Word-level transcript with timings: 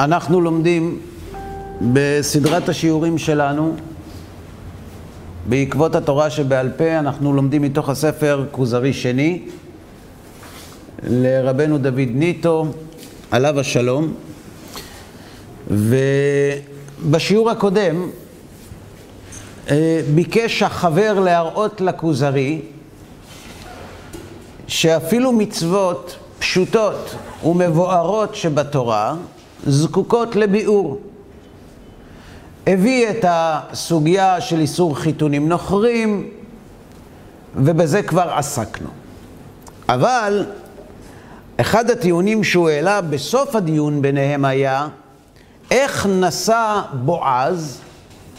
אנחנו 0.00 0.40
לומדים 0.40 0.98
בסדרת 1.92 2.68
השיעורים 2.68 3.18
שלנו, 3.18 3.76
בעקבות 5.48 5.94
התורה 5.94 6.30
שבעל 6.30 6.70
פה, 6.76 6.98
אנחנו 6.98 7.32
לומדים 7.32 7.62
מתוך 7.62 7.88
הספר 7.88 8.46
כוזרי 8.50 8.92
שני 8.92 9.42
לרבנו 11.02 11.78
דוד 11.78 12.08
ניטו, 12.14 12.66
עליו 13.30 13.60
השלום. 13.60 14.14
ובשיעור 15.70 17.50
הקודם 17.50 18.08
אה, 19.70 20.00
ביקש 20.14 20.62
החבר 20.62 21.20
להראות 21.20 21.80
לכוזרי 21.80 22.60
שאפילו 24.66 25.32
מצוות 25.32 26.16
פשוטות 26.38 27.14
ומבוארות 27.44 28.34
שבתורה 28.34 29.14
זקוקות 29.66 30.36
לביאור. 30.36 31.00
הביא 32.66 33.10
את 33.10 33.24
הסוגיה 33.28 34.40
של 34.40 34.60
איסור 34.60 34.96
חיתונים 34.96 35.48
נוכרים, 35.48 36.30
ובזה 37.56 38.02
כבר 38.02 38.30
עסקנו. 38.34 38.88
אבל 39.88 40.46
אחד 41.56 41.90
הטיעונים 41.90 42.44
שהוא 42.44 42.68
העלה 42.68 43.00
בסוף 43.00 43.56
הדיון 43.56 44.02
ביניהם 44.02 44.44
היה, 44.44 44.88
איך 45.70 46.06
נשא 46.06 46.80
בועז 46.92 47.80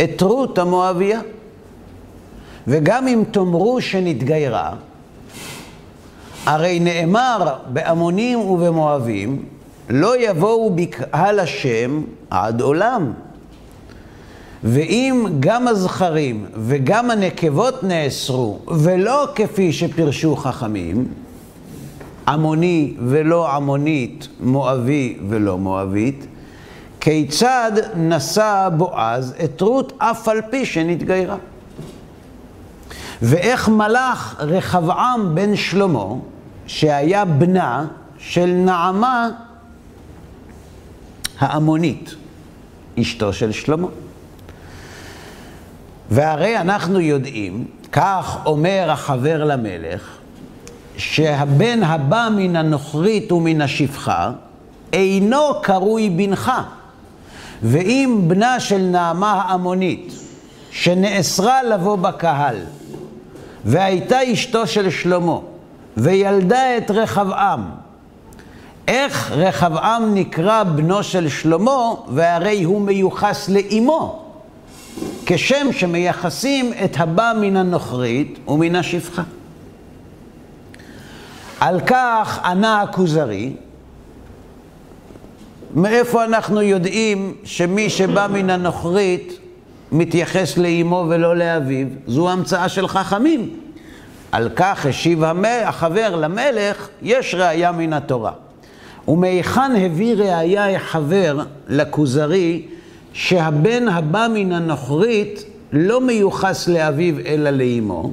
את 0.03 0.21
רות 0.21 0.57
המואביה? 0.57 1.21
וגם 2.67 3.07
אם 3.07 3.23
תאמרו 3.31 3.81
שנתגיירה, 3.81 4.73
הרי 6.45 6.79
נאמר 6.79 7.55
בעמונים 7.67 8.39
ובמואבים, 8.39 9.45
לא 9.89 10.29
יבואו 10.29 10.75
בקהל 10.75 11.39
השם 11.39 12.01
עד 12.29 12.61
עולם. 12.61 13.13
ואם 14.63 15.27
גם 15.39 15.67
הזכרים 15.67 16.45
וגם 16.55 17.11
הנקבות 17.11 17.83
נאסרו, 17.83 18.59
ולא 18.67 19.27
כפי 19.35 19.73
שפירשו 19.73 20.35
חכמים, 20.35 21.07
עמוני 22.27 22.93
ולא 23.07 23.55
עמונית, 23.55 24.27
מואבי 24.39 25.17
ולא 25.29 25.57
מואבית, 25.57 26.27
כיצד 26.99 27.71
נשא 27.95 28.69
בועז 28.77 29.35
את 29.43 29.61
רות 29.61 29.93
אף 29.97 30.27
על 30.27 30.41
פי 30.49 30.65
שנתגיירה? 30.65 31.37
ואיך 33.21 33.69
מלך 33.69 34.35
רחבעם 34.39 35.35
בן 35.35 35.55
שלמה, 35.55 36.05
שהיה 36.67 37.25
בנה 37.25 37.85
של 38.17 38.45
נעמה 38.45 39.29
העמונית, 41.43 42.15
אשתו 43.01 43.33
של 43.33 43.51
שלמה. 43.51 43.87
והרי 46.09 46.57
אנחנו 46.57 46.99
יודעים, 46.99 47.65
כך 47.91 48.37
אומר 48.45 48.91
החבר 48.91 49.43
למלך, 49.43 50.17
שהבן 50.97 51.83
הבא 51.83 52.27
מן 52.35 52.55
הנוכרית 52.55 53.31
ומן 53.31 53.61
השפחה 53.61 54.31
אינו 54.93 55.61
קרוי 55.61 56.09
בנך. 56.09 56.51
ואם 57.63 58.21
בנה 58.27 58.59
של 58.59 58.77
נעמה 58.77 59.31
העמונית, 59.31 60.13
שנאסרה 60.71 61.63
לבוא 61.63 61.95
בקהל, 61.95 62.57
והייתה 63.65 64.33
אשתו 64.33 64.67
של 64.67 64.89
שלמה, 64.89 65.37
וילדה 65.97 66.77
את 66.77 66.91
רחבעם, 66.91 67.63
איך 68.87 69.31
רחבעם 69.31 70.13
נקרא 70.13 70.63
בנו 70.63 71.03
של 71.03 71.29
שלמה, 71.29 71.91
והרי 72.07 72.63
הוא 72.63 72.81
מיוחס 72.81 73.49
לאימו, 73.49 74.25
כשם 75.25 75.67
שמייחסים 75.71 76.73
את 76.85 76.95
הבא 76.99 77.33
מן 77.41 77.57
הנוכרית 77.57 78.39
ומן 78.47 78.75
השפחה. 78.75 79.21
על 81.59 81.79
כך 81.79 82.39
ענה 82.43 82.81
הכוזרי, 82.81 83.53
מאיפה 85.75 86.23
אנחנו 86.23 86.61
יודעים 86.61 87.35
שמי 87.43 87.89
שבא 87.89 88.27
מן 88.31 88.49
הנוכרית 88.49 89.39
מתייחס 89.91 90.57
לאימו 90.57 91.05
ולא 91.09 91.35
לאביו? 91.35 91.87
זו 92.07 92.29
המצאה 92.29 92.69
של 92.69 92.87
חכמים. 92.87 93.59
על 94.31 94.49
כך 94.55 94.85
השיב 94.85 95.23
החבר 95.67 96.15
למלך, 96.15 96.87
יש 97.01 97.35
ראייה 97.35 97.71
מן 97.71 97.93
התורה. 97.93 98.31
ומהיכן 99.07 99.71
הביא 99.75 100.15
ראייה 100.15 100.75
החבר 100.75 101.39
לכוזרי 101.67 102.67
שהבן 103.13 103.87
הבא 103.87 104.27
מן 104.33 104.51
הנוכרית 104.51 105.43
לא 105.73 106.01
מיוחס 106.01 106.67
לאביו 106.67 107.15
אלא 107.25 107.49
לאימו? 107.49 108.11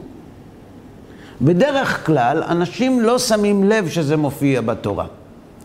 בדרך 1.42 2.06
כלל 2.06 2.42
אנשים 2.42 3.00
לא 3.00 3.18
שמים 3.18 3.64
לב 3.64 3.88
שזה 3.88 4.16
מופיע 4.16 4.60
בתורה. 4.60 5.06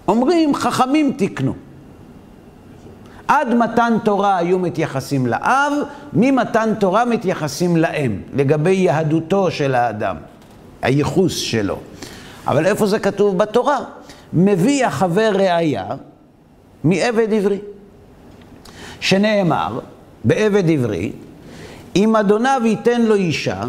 אומרים, 0.08 0.56
חכמים 0.56 1.14
תיקנו. 1.18 1.54
עד 3.28 3.54
מתן 3.54 3.98
תורה 4.04 4.38
היו 4.38 4.60
מתייחסים 4.60 5.28
לאב, 5.28 5.74
ממתן 6.14 6.74
תורה 6.80 7.06
מתייחסים 7.06 7.78
לאם, 7.78 8.18
לגבי 8.34 8.72
יהדותו 8.72 9.52
של 9.52 9.76
האדם, 9.76 10.16
הייחוס 10.82 11.38
שלו. 11.38 11.78
אבל 12.48 12.66
איפה 12.66 12.88
זה 12.88 13.00
כתוב 13.00 13.38
בתורה? 13.38 13.80
מביא 14.36 14.86
החבר 14.86 15.32
ראייה 15.34 15.86
מעבד 16.84 17.34
עברי, 17.34 17.60
שנאמר 19.00 19.80
בעבד 20.24 20.70
עברי, 20.70 21.12
אם 21.96 22.16
אדוניו 22.16 22.62
ייתן 22.66 23.02
לו 23.02 23.16
אישה, 23.16 23.64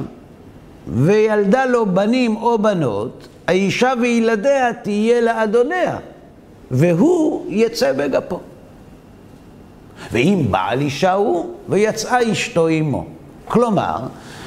וילדה 0.88 1.66
לו 1.66 1.86
בנים 1.86 2.36
או 2.36 2.58
בנות, 2.58 3.28
האישה 3.46 3.92
וילדיה 4.00 4.72
תהיה 4.72 5.20
לאדוניה, 5.20 5.98
והוא 6.70 7.46
יצא 7.48 7.92
בגפו. 7.92 8.40
ואם 10.12 10.42
בעל 10.50 10.80
אישה 10.80 11.12
הוא, 11.12 11.54
ויצאה 11.68 12.32
אשתו 12.32 12.66
עמו. 12.66 13.06
כלומר, 13.48 13.98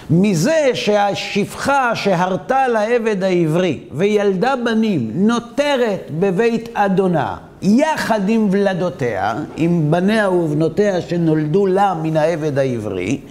מזה 0.09 0.71
שהשפחה 0.73 1.95
שהרתה 1.95 2.67
לעבד 2.67 3.23
העברי 3.23 3.79
וילדה 3.91 4.53
בנים 4.55 5.11
נותרת 5.15 6.07
בבית 6.19 6.69
אדונה 6.73 7.37
יחד 7.61 8.29
עם 8.29 8.47
ולדותיה, 8.51 9.35
עם 9.55 9.91
בניה 9.91 10.29
ובנותיה 10.29 11.01
שנולדו 11.01 11.65
לה 11.65 11.93
מן 11.93 12.17
העבד 12.17 12.57
העברי, 12.57 13.21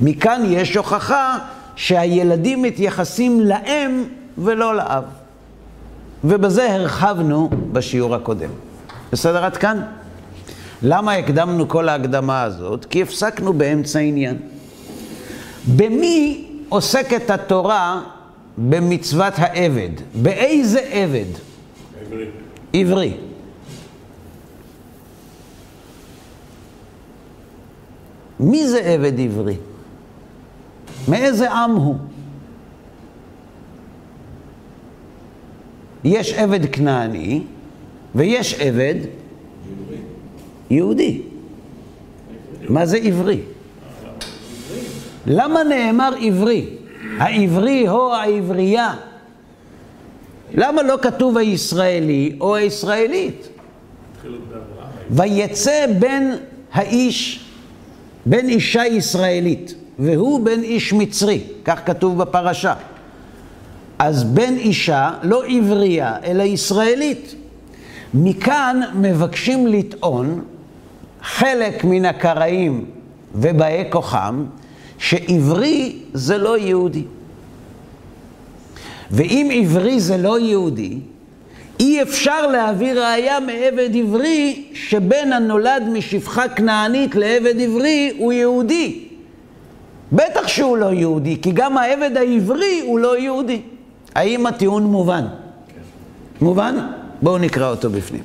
מכאן 0.00 0.42
יש 0.46 0.76
הוכחה 0.76 1.38
שהילדים 1.76 2.62
מתייחסים 2.62 3.40
לאם 3.40 4.04
ולא 4.38 4.76
לאב. 4.76 5.04
ובזה 6.24 6.74
הרחבנו 6.74 7.50
בשיעור 7.72 8.14
הקודם. 8.14 8.50
בסדר 9.12 9.44
עד 9.44 9.56
כאן? 9.56 9.80
למה 10.82 11.12
הקדמנו 11.12 11.68
כל 11.68 11.88
ההקדמה 11.88 12.42
הזאת? 12.42 12.84
כי 12.84 13.02
הפסקנו 13.02 13.52
באמצע 13.52 13.98
העניין. 13.98 14.36
במי 15.76 16.46
עוסקת 16.68 17.30
התורה 17.30 18.02
במצוות 18.58 19.34
העבד? 19.36 19.90
באיזה 20.22 20.80
עבד? 20.80 21.24
עברי. 22.06 22.26
עברי. 22.72 23.14
מי 28.40 28.68
זה 28.68 28.80
עבד 28.80 29.20
עברי? 29.20 29.56
מאיזה 31.08 31.52
עם 31.52 31.70
הוא? 31.70 31.96
יש 36.04 36.32
עבד 36.32 36.66
כנעני 36.72 37.42
ויש 38.14 38.54
עבד 38.54 38.94
יהודי. 40.70 41.22
מה 42.68 42.86
זה 42.86 42.96
עברי? 42.96 43.40
למה 45.26 45.64
נאמר 45.64 46.10
עברי? 46.20 46.66
העברי 47.18 47.88
או 47.88 48.14
העברייה? 48.14 48.94
למה 50.54 50.82
לא 50.82 50.98
כתוב 51.02 51.36
הישראלי 51.36 52.36
או 52.40 52.56
הישראלית? 52.56 53.48
ויצא 55.10 55.86
בן 55.98 56.30
האיש, 56.72 57.44
בן 58.26 58.48
אישה 58.48 58.86
ישראלית, 58.86 59.74
והוא 59.98 60.40
בן 60.40 60.62
איש 60.62 60.92
מצרי, 60.92 61.40
כך 61.64 61.80
כתוב 61.86 62.18
בפרשה. 62.18 62.74
אז 63.98 64.24
בן 64.24 64.54
אישה, 64.56 65.10
לא 65.22 65.42
עברייה, 65.46 66.16
אלא 66.24 66.42
ישראלית. 66.42 67.34
מכאן 68.14 68.80
מבקשים 68.94 69.66
לטעון 69.66 70.44
חלק 71.22 71.84
מן 71.84 72.04
הקראים 72.04 72.84
ובאי 73.34 73.84
כוחם, 73.90 74.44
שעברי 75.00 75.96
זה 76.12 76.38
לא 76.38 76.58
יהודי. 76.58 77.02
ואם 79.10 79.50
עברי 79.52 80.00
זה 80.00 80.16
לא 80.16 80.38
יהודי, 80.38 80.98
אי 81.80 82.02
אפשר 82.02 82.46
להביא 82.46 82.92
ראייה 82.92 83.40
מעבד 83.40 83.90
עברי 83.96 84.64
שבן 84.74 85.32
הנולד 85.32 85.82
משפחה 85.92 86.48
כנענית 86.48 87.14
לעבד 87.14 87.60
עברי 87.60 88.12
הוא 88.18 88.32
יהודי. 88.32 89.04
בטח 90.12 90.48
שהוא 90.48 90.76
לא 90.76 90.92
יהודי, 90.92 91.36
כי 91.42 91.50
גם 91.52 91.78
העבד 91.78 92.16
העברי 92.16 92.80
הוא 92.86 92.98
לא 92.98 93.18
יהודי. 93.18 93.60
האם 94.14 94.46
הטיעון 94.46 94.82
מובן? 94.82 95.24
כן. 95.68 95.80
מובן? 96.44 96.76
בואו 97.22 97.38
נקרא 97.38 97.70
אותו 97.70 97.90
בפנים. 97.90 98.22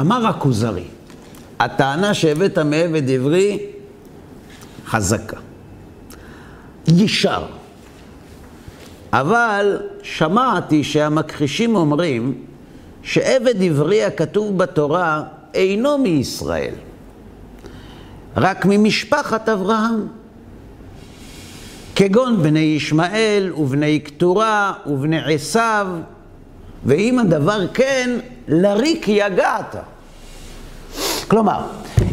אמר 0.00 0.26
הכוזרי, 0.26 0.84
הטענה 1.60 2.14
שהבאת 2.14 2.58
מעבד 2.58 3.10
עברי 3.10 3.58
חזקה. 4.86 5.36
ישר. 6.88 7.46
אבל 9.12 9.78
שמעתי 10.02 10.84
שהמכחישים 10.84 11.76
אומרים 11.76 12.34
שעבד 13.02 13.62
עברי 13.62 14.04
הכתוב 14.04 14.58
בתורה 14.58 15.22
אינו 15.54 15.98
מישראל, 15.98 16.74
רק 18.36 18.66
ממשפחת 18.68 19.48
אברהם. 19.48 20.06
כגון 21.94 22.42
בני 22.42 22.58
ישמעאל 22.58 23.52
ובני 23.56 24.00
קטורה 24.00 24.72
ובני 24.86 25.34
עשיו, 25.34 25.86
ואם 26.84 27.18
הדבר 27.18 27.66
כן, 27.74 28.18
לריק 28.48 29.08
יגעת. 29.08 29.76
כלומר, 31.28 31.60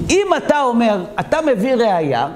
אם 0.10 0.28
אתה 0.38 0.62
אומר, 0.62 1.04
אתה 1.20 1.38
מביא 1.42 1.76
ראייה 1.76 2.28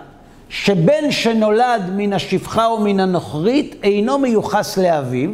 שבן 0.50 1.12
שנולד 1.12 1.82
מן 1.96 2.14
השפחה 2.14 2.66
או 2.66 2.80
מן 2.80 3.00
הנוכרית 3.00 3.76
אינו 3.84 4.18
מיוחס 4.18 4.78
לאביו, 4.78 5.30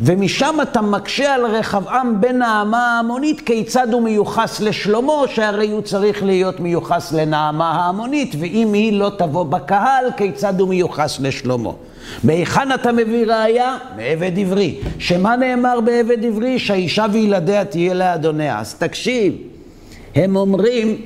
ומשם 0.00 0.58
אתה 0.62 0.80
מקשה 0.80 1.34
על 1.34 1.46
רחבעם 1.46 2.20
בן 2.20 2.36
נעמה 2.36 2.96
ההמונית 2.96 3.40
כיצד 3.40 3.92
הוא 3.92 4.02
מיוחס 4.02 4.60
לשלמה, 4.60 5.12
שהרי 5.26 5.70
הוא 5.70 5.80
צריך 5.80 6.22
להיות 6.22 6.60
מיוחס 6.60 7.12
לנעמה 7.12 7.70
ההמונית, 7.70 8.34
ואם 8.38 8.72
היא 8.72 8.92
לא 8.92 9.10
תבוא 9.18 9.44
בקהל, 9.44 10.04
כיצד 10.16 10.60
הוא 10.60 10.68
מיוחס 10.68 11.20
לשלמה. 11.20 11.70
מהיכן 12.24 12.74
אתה 12.74 12.92
מביא 12.92 13.26
ראייה? 13.26 13.78
מעבד 13.96 14.38
עברי. 14.38 14.78
שמה 14.98 15.36
נאמר 15.36 15.80
בעבד 15.80 16.24
עברי? 16.24 16.58
שהאישה 16.58 17.06
וילדיה 17.12 17.64
תהיה 17.64 17.94
לאדוניה. 17.94 18.60
אז 18.60 18.74
תקשיב, 18.74 19.34
הם 20.14 20.36
אומרים, 20.36 20.96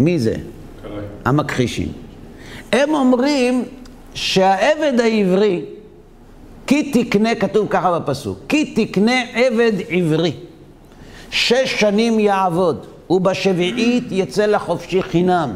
מי 0.00 0.18
זה? 0.18 0.34
המכחישים. 1.24 1.88
הם 2.72 2.94
אומרים 2.94 3.64
שהעבד 4.14 5.00
העברי, 5.00 5.62
כי 6.66 6.92
תקנה, 7.04 7.34
כתוב 7.34 7.66
ככה 7.70 7.98
בפסוק, 7.98 8.38
כי 8.48 8.86
תקנה 8.86 9.22
עבד 9.34 9.72
עברי, 9.88 10.32
שש 11.30 11.80
שנים 11.80 12.20
יעבוד, 12.20 12.86
ובשביעית 13.10 14.04
יצא 14.10 14.46
לחופשי 14.46 15.02
חינם. 15.02 15.50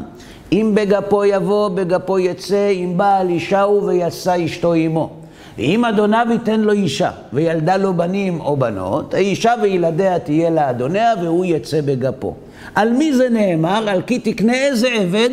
אם 0.51 0.71
בגפו 0.73 1.25
יבוא, 1.25 1.69
בגפו 1.69 2.19
יצא, 2.19 2.69
אם 2.69 2.93
בעל 2.97 3.29
אישה 3.29 3.61
הוא 3.61 3.83
ויצא 3.83 4.45
אשתו 4.45 4.73
עמו. 4.73 5.09
ואם 5.57 5.85
אדוניו 5.85 6.27
ייתן 6.31 6.59
לו 6.59 6.71
אישה, 6.71 7.11
וילדה 7.33 7.77
לו 7.77 7.93
בנים 7.93 8.41
או 8.41 8.57
בנות, 8.57 9.13
האישה 9.13 9.53
וילדיה 9.61 10.19
תהיה 10.19 10.49
לאדוניה, 10.49 11.13
והוא 11.21 11.45
יצא 11.45 11.81
בגפו. 11.81 12.35
על 12.75 12.93
מי 12.93 13.13
זה 13.13 13.29
נאמר? 13.29 13.89
על 13.89 14.01
כי 14.01 14.19
תקנה 14.19 14.53
איזה 14.53 14.87
עבד? 14.89 15.29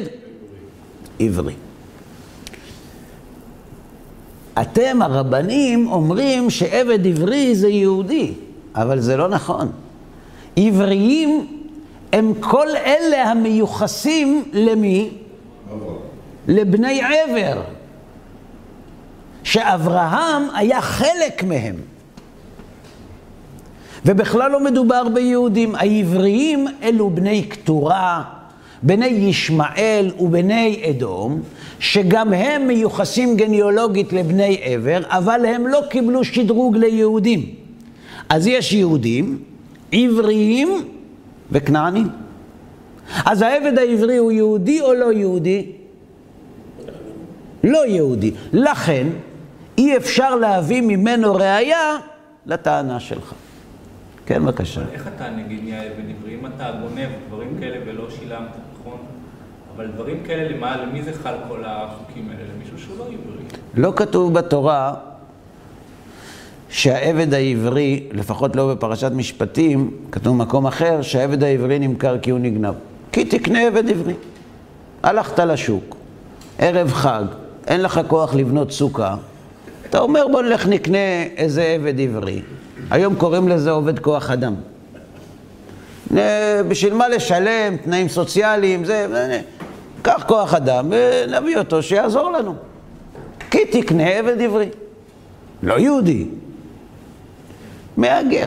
עברי. 1.20 1.52
אתם 4.60 5.02
הרבנים 5.02 5.88
אומרים 5.92 6.50
שעבד 6.50 7.06
עברי 7.06 7.54
זה 7.54 7.68
יהודי, 7.68 8.32
אבל 8.74 9.00
זה 9.00 9.16
לא 9.16 9.28
נכון. 9.28 9.68
עבריים 10.56 11.46
הם 12.12 12.32
כל 12.40 12.68
אלה 12.76 13.30
המיוחסים 13.30 14.44
למי? 14.52 15.10
לבני 16.48 17.00
עבר. 17.02 17.62
שאברהם 19.42 20.42
היה 20.54 20.80
חלק 20.80 21.44
מהם. 21.44 21.76
ובכלל 24.04 24.50
לא 24.50 24.60
מדובר 24.64 25.08
ביהודים. 25.14 25.74
העבריים 25.74 26.66
אלו 26.82 27.10
בני 27.10 27.42
קטורה, 27.42 28.22
בני 28.82 29.06
ישמעאל 29.06 30.10
ובני 30.18 30.82
אדום, 30.90 31.40
שגם 31.78 32.32
הם 32.32 32.66
מיוחסים 32.66 33.36
גניאולוגית 33.36 34.12
לבני 34.12 34.58
עבר, 34.62 35.00
אבל 35.06 35.44
הם 35.46 35.66
לא 35.66 35.80
קיבלו 35.90 36.24
שדרוג 36.24 36.76
ליהודים. 36.76 37.46
אז 38.28 38.46
יש 38.46 38.72
יהודים, 38.72 39.38
עבריים 39.92 40.68
וכנענים. 41.52 42.08
אז 43.26 43.42
העבד 43.42 43.78
העברי 43.78 44.16
הוא 44.16 44.32
יהודי 44.32 44.80
או 44.80 44.94
לא 44.94 45.12
יהודי? 45.12 45.72
לא 47.64 47.86
יהודי. 47.86 48.34
לכן, 48.52 49.06
אי 49.78 49.96
אפשר 49.96 50.34
להביא 50.34 50.80
ממנו 50.80 51.34
ראייה 51.34 51.96
לטענה 52.46 53.00
שלך. 53.00 53.32
כן, 54.26 54.44
בבקשה. 54.44 54.80
אבל 54.80 54.90
איך 54.92 55.08
אתה 55.16 55.30
נגיד 55.30 55.60
נהיה 55.64 55.82
עבד 55.82 56.04
עברי? 56.18 56.34
אם 56.34 56.46
אתה 56.46 56.70
גונב 56.80 57.08
דברים 57.28 57.56
כאלה 57.60 57.76
ולא 57.86 58.10
שילמת, 58.10 58.48
נכון? 58.80 58.98
אבל 59.76 59.86
דברים 59.86 60.22
כאלה, 60.26 60.56
למה, 60.56 60.76
למי 60.76 61.02
זה 61.02 61.12
חל 61.12 61.34
כל 61.48 61.62
החוקים 61.66 62.28
האלה? 62.30 62.42
למישהו 62.54 62.78
שהוא 62.78 62.98
לא 62.98 63.04
עברי. 63.04 63.44
לא 63.74 63.92
כתוב 63.96 64.34
בתורה 64.34 64.94
שהעבד 66.76 67.34
העברי, 67.34 68.02
לפחות 68.12 68.56
לא 68.56 68.74
בפרשת 68.74 69.10
משפטים, 69.14 69.90
כתוב 70.12 70.36
במקום 70.38 70.66
אחר, 70.66 71.02
שהעבד 71.02 71.42
העברי 71.42 71.78
נמכר 71.78 72.18
כי 72.18 72.30
הוא 72.30 72.38
נגנב. 72.38 72.74
כי 73.12 73.24
תקנה 73.24 73.66
עבד 73.66 73.90
עברי. 73.90 74.14
הלכת 75.02 75.38
לשוק, 75.38 75.96
ערב 76.58 76.92
חג, 76.92 77.24
אין 77.66 77.82
לך 77.82 78.00
כוח 78.06 78.34
לבנות 78.34 78.72
סוכה, 78.72 79.16
אתה 79.90 79.98
אומר 79.98 80.28
בוא 80.32 80.42
נלך 80.42 80.66
נקנה 80.66 81.22
איזה 81.36 81.62
עבד 81.62 82.00
עברי. 82.00 82.42
היום 82.90 83.14
קוראים 83.14 83.48
לזה 83.48 83.70
עובד 83.70 83.98
כוח 83.98 84.30
אדם. 84.30 84.54
בשביל 86.68 86.94
מה 86.94 87.08
לשלם, 87.08 87.76
תנאים 87.76 88.08
סוציאליים, 88.08 88.84
זה, 88.84 89.06
קח 90.02 90.24
כוח 90.28 90.54
אדם 90.54 90.90
ונביא 90.90 91.58
אותו 91.58 91.82
שיעזור 91.82 92.30
לנו. 92.30 92.54
כי 93.50 93.64
תקנה 93.64 94.08
עבד 94.08 94.40
עברי. 94.40 94.68
לא 95.62 95.74
יהודי, 95.78 96.26
מהגר. 97.96 98.46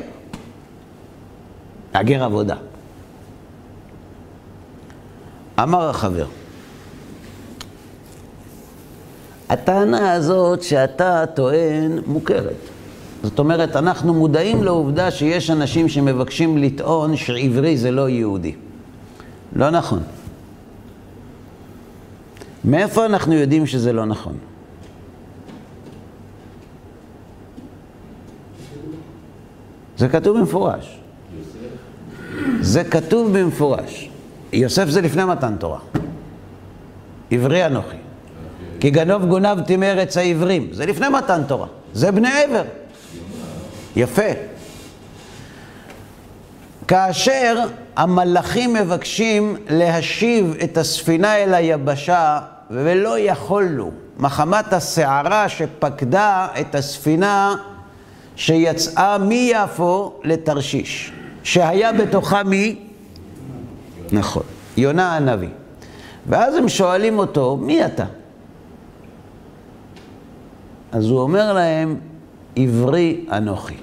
מהגר 1.94 2.24
עבודה. 2.24 2.56
אמר 5.64 5.90
החבר, 5.90 6.26
הטענה 9.50 10.14
הזאת 10.14 10.64
שאתה 10.64 11.26
טוען 11.34 12.00
מוכרת. 12.06 12.56
זאת 13.24 13.40
אומרת, 13.40 13.76
אנחנו 13.76 14.14
מודעים 14.14 14.64
לעובדה 14.64 15.12
שיש 15.12 15.50
אנשים 15.50 15.90
שמבקשים 15.90 16.58
לטעון 16.58 17.16
שעברי 17.16 17.78
זה 17.78 17.92
לא 17.92 18.10
יהודי. 18.10 18.56
לא 19.56 19.70
נכון. 19.70 20.00
מאיפה 22.66 23.06
אנחנו 23.06 23.34
יודעים 23.34 23.68
שזה 23.68 23.94
לא 23.94 24.06
נכון? 24.06 24.38
זה 30.00 30.10
כתוב 30.10 30.38
במפורש. 30.38 31.00
זה 32.62 32.84
כתוב 32.84 33.38
במפורש. 33.38 34.10
יוסף 34.54 34.90
זה 34.90 35.02
לפני 35.02 35.26
מתן 35.26 35.56
תורה. 35.60 35.80
עברי 37.32 37.66
אנוכי. 37.66 37.98
כי 38.80 38.90
גנוב 38.90 39.26
גונבתי 39.26 39.78
מארץ 39.78 40.18
העברים. 40.18 40.70
זה 40.72 40.86
לפני 40.86 41.10
מתן 41.10 41.42
תורה. 41.48 41.68
זה 41.94 42.12
בני 42.12 42.44
עבר. 42.44 42.64
יפה. 43.96 44.32
כאשר 46.88 47.64
המלאכים 47.96 48.74
מבקשים 48.74 49.56
להשיב 49.70 50.56
את 50.64 50.78
הספינה 50.78 51.38
אל 51.38 51.54
היבשה 51.54 52.40
ולא 52.72 53.20
יכולנו, 53.20 53.92
מחמת 54.18 54.74
הסערה 54.74 55.50
שפקדה 55.50 56.48
את 56.62 56.76
הספינה 56.76 57.56
שיצאה 58.40 59.18
מיפו 59.18 60.14
לתרשיש, 60.24 61.12
שהיה 61.44 61.94
בתוכה 61.94 62.44
מי? 62.44 62.80
נכון, 64.12 64.44
יונה 64.78 65.16
הנביא. 65.16 65.50
ואז 66.28 66.56
הם 66.56 66.70
שואלים 66.70 67.20
אותו, 67.20 67.58
מי 67.62 67.86
אתה? 67.86 68.06
אז 70.92 71.10
הוא 71.10 71.20
אומר 71.22 71.54
להם, 71.54 71.96
עברי 72.56 73.26
אנוכי. 73.32 73.76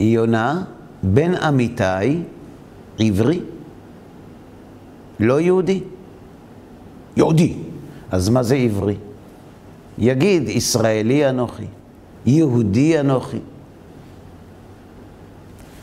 יונה 0.00 0.62
בן 1.02 1.34
אמיתי, 1.34 2.22
עברי, 2.98 3.40
לא 5.20 5.40
יהודי. 5.40 5.80
יהודי. 7.16 7.54
אז 8.10 8.28
מה 8.28 8.42
זה 8.42 8.56
עברי? 8.56 8.96
יגיד, 9.98 10.48
ישראלי 10.48 11.28
אנוכי, 11.28 11.66
יהודי 12.26 13.00
אנוכי. 13.00 13.38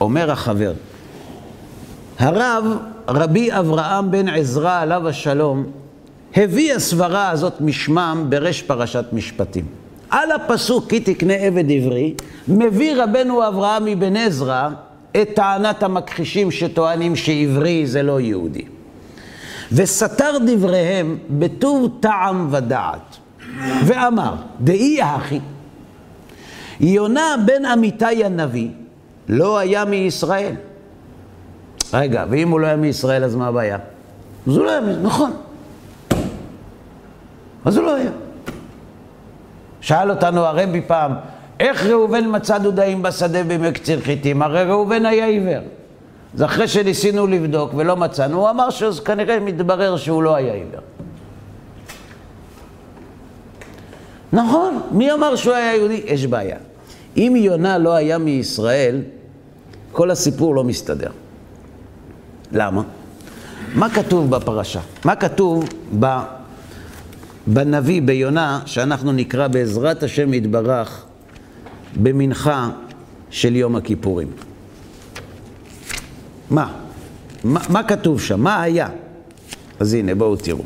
אומר 0.02 0.32
החבר, 0.32 0.74
הרב 2.20 2.78
רבי 3.08 3.52
אברהם 3.52 4.12
בן 4.12 4.28
עזרא 4.28 4.82
עליו 4.82 5.08
השלום 5.08 5.66
הביא 6.36 6.74
הסברה 6.74 7.30
הזאת 7.30 7.62
משמם 7.62 8.26
ברש 8.30 8.62
פרשת 8.62 9.06
משפטים. 9.14 9.66
על 10.10 10.32
הפסוק 10.32 10.90
כי 10.90 11.00
תקנה 11.00 11.34
עבד 11.34 11.72
עברי, 11.72 12.14
מביא 12.48 13.04
רבנו 13.04 13.48
אברהם 13.48 13.86
מבן 13.86 14.18
עזרא 14.18 14.70
את 15.22 15.30
טענת 15.36 15.84
המכחישים 15.84 16.52
שטוענים 16.52 17.16
שעברי 17.16 17.88
זה 17.88 18.04
לא 18.04 18.20
יהודי. 18.20 18.66
וסתר 19.72 20.38
דבריהם 20.46 21.18
בטוב 21.30 21.98
טעם 22.00 22.48
ודעת, 22.52 23.18
ואמר, 23.86 24.36
דאי 24.62 25.04
אחי, 25.04 25.40
יונה 26.80 27.36
בן 27.46 27.66
אמיתי 27.66 28.26
הנביא 28.26 28.70
לא 29.30 29.58
היה 29.58 29.86
מישראל. 29.86 30.56
רגע, 31.94 32.26
ואם 32.30 32.50
הוא 32.50 32.60
לא 32.60 32.68
היה 32.68 32.76
מישראל, 32.76 33.24
אז 33.24 33.36
מה 33.36 33.48
הבעיה? 33.48 33.78
אז 34.48 34.58
הוא 34.58 34.66
לא 34.66 34.72
היה, 34.72 34.82
נכון. 35.02 35.32
אז 37.66 37.78
הוא 37.78 37.86
לא 37.86 37.96
היה. 37.96 38.12
שאל 39.82 40.12
אותנו 40.12 40.42
הרבי 40.42 40.82
פעם, 40.82 41.14
איך 41.60 41.86
ראובן 41.86 42.36
מצא 42.36 42.58
דודאים 42.58 43.02
בשדה 43.02 43.44
בימי 43.44 43.72
קציר 43.72 44.02
חיטים? 44.02 44.42
הרי 44.42 44.64
ראובן 44.64 45.06
היה 45.06 45.26
עיוור. 45.26 45.64
אז 46.36 46.44
אחרי 46.44 46.68
שניסינו 46.68 47.28
לבדוק 47.28 47.72
ולא 47.76 47.96
מצאנו, 47.98 48.40
הוא 48.40 48.50
אמר 48.50 48.70
שאז 48.70 49.00
כנראה 49.00 49.40
מתברר 49.40 49.98
שהוא 49.98 50.24
לא 50.24 50.36
היה 50.36 50.54
עיוור. 50.54 50.82
נכון, 54.34 54.82
מי 54.92 55.14
אמר 55.14 55.36
שהוא 55.36 55.54
היה 55.54 55.76
יהודי? 55.76 56.02
יש 56.06 56.26
בעיה. 56.26 56.58
אם 57.18 57.34
יונה 57.38 57.78
לא 57.78 57.94
היה 57.94 58.18
מישראל, 58.18 59.02
כל 59.92 60.12
הסיפור 60.12 60.56
לא 60.56 60.64
מסתדר. 60.64 61.10
למה? 62.52 62.84
מה 63.76 63.90
כתוב 63.90 64.30
בפרשה? 64.30 64.80
מה 65.06 65.16
כתוב 65.16 65.70
ב... 66.00 66.06
בנביא, 67.48 68.02
ביונה, 68.02 68.60
שאנחנו 68.66 69.12
נקרא 69.12 69.48
בעזרת 69.48 70.04
השם 70.04 70.34
יתברך 70.34 71.06
במנחה 72.02 72.70
של 73.30 73.56
יום 73.56 73.76
הכיפורים? 73.76 74.32
מה? 76.50 76.74
מה, 77.44 77.60
מה 77.70 77.84
כתוב 77.84 78.22
שם? 78.22 78.42
מה 78.42 78.62
היה? 78.62 78.88
אז 79.80 79.94
הנה, 79.94 80.16
בואו 80.16 80.36
תראו. 80.36 80.64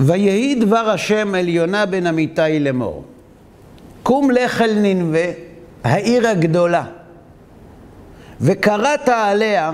ויהי 0.00 0.54
דבר 0.54 0.90
השם 0.90 1.34
אל 1.34 1.48
יונה 1.48 1.86
בן 1.86 2.06
אמיתי 2.06 2.60
לאמור. 2.60 3.04
קום 4.02 4.30
לך 4.30 4.62
אל 4.62 4.78
ננבה, 4.82 5.32
העיר 5.84 6.28
הגדולה, 6.28 6.84
וקראת 8.40 9.08
עליה, 9.08 9.72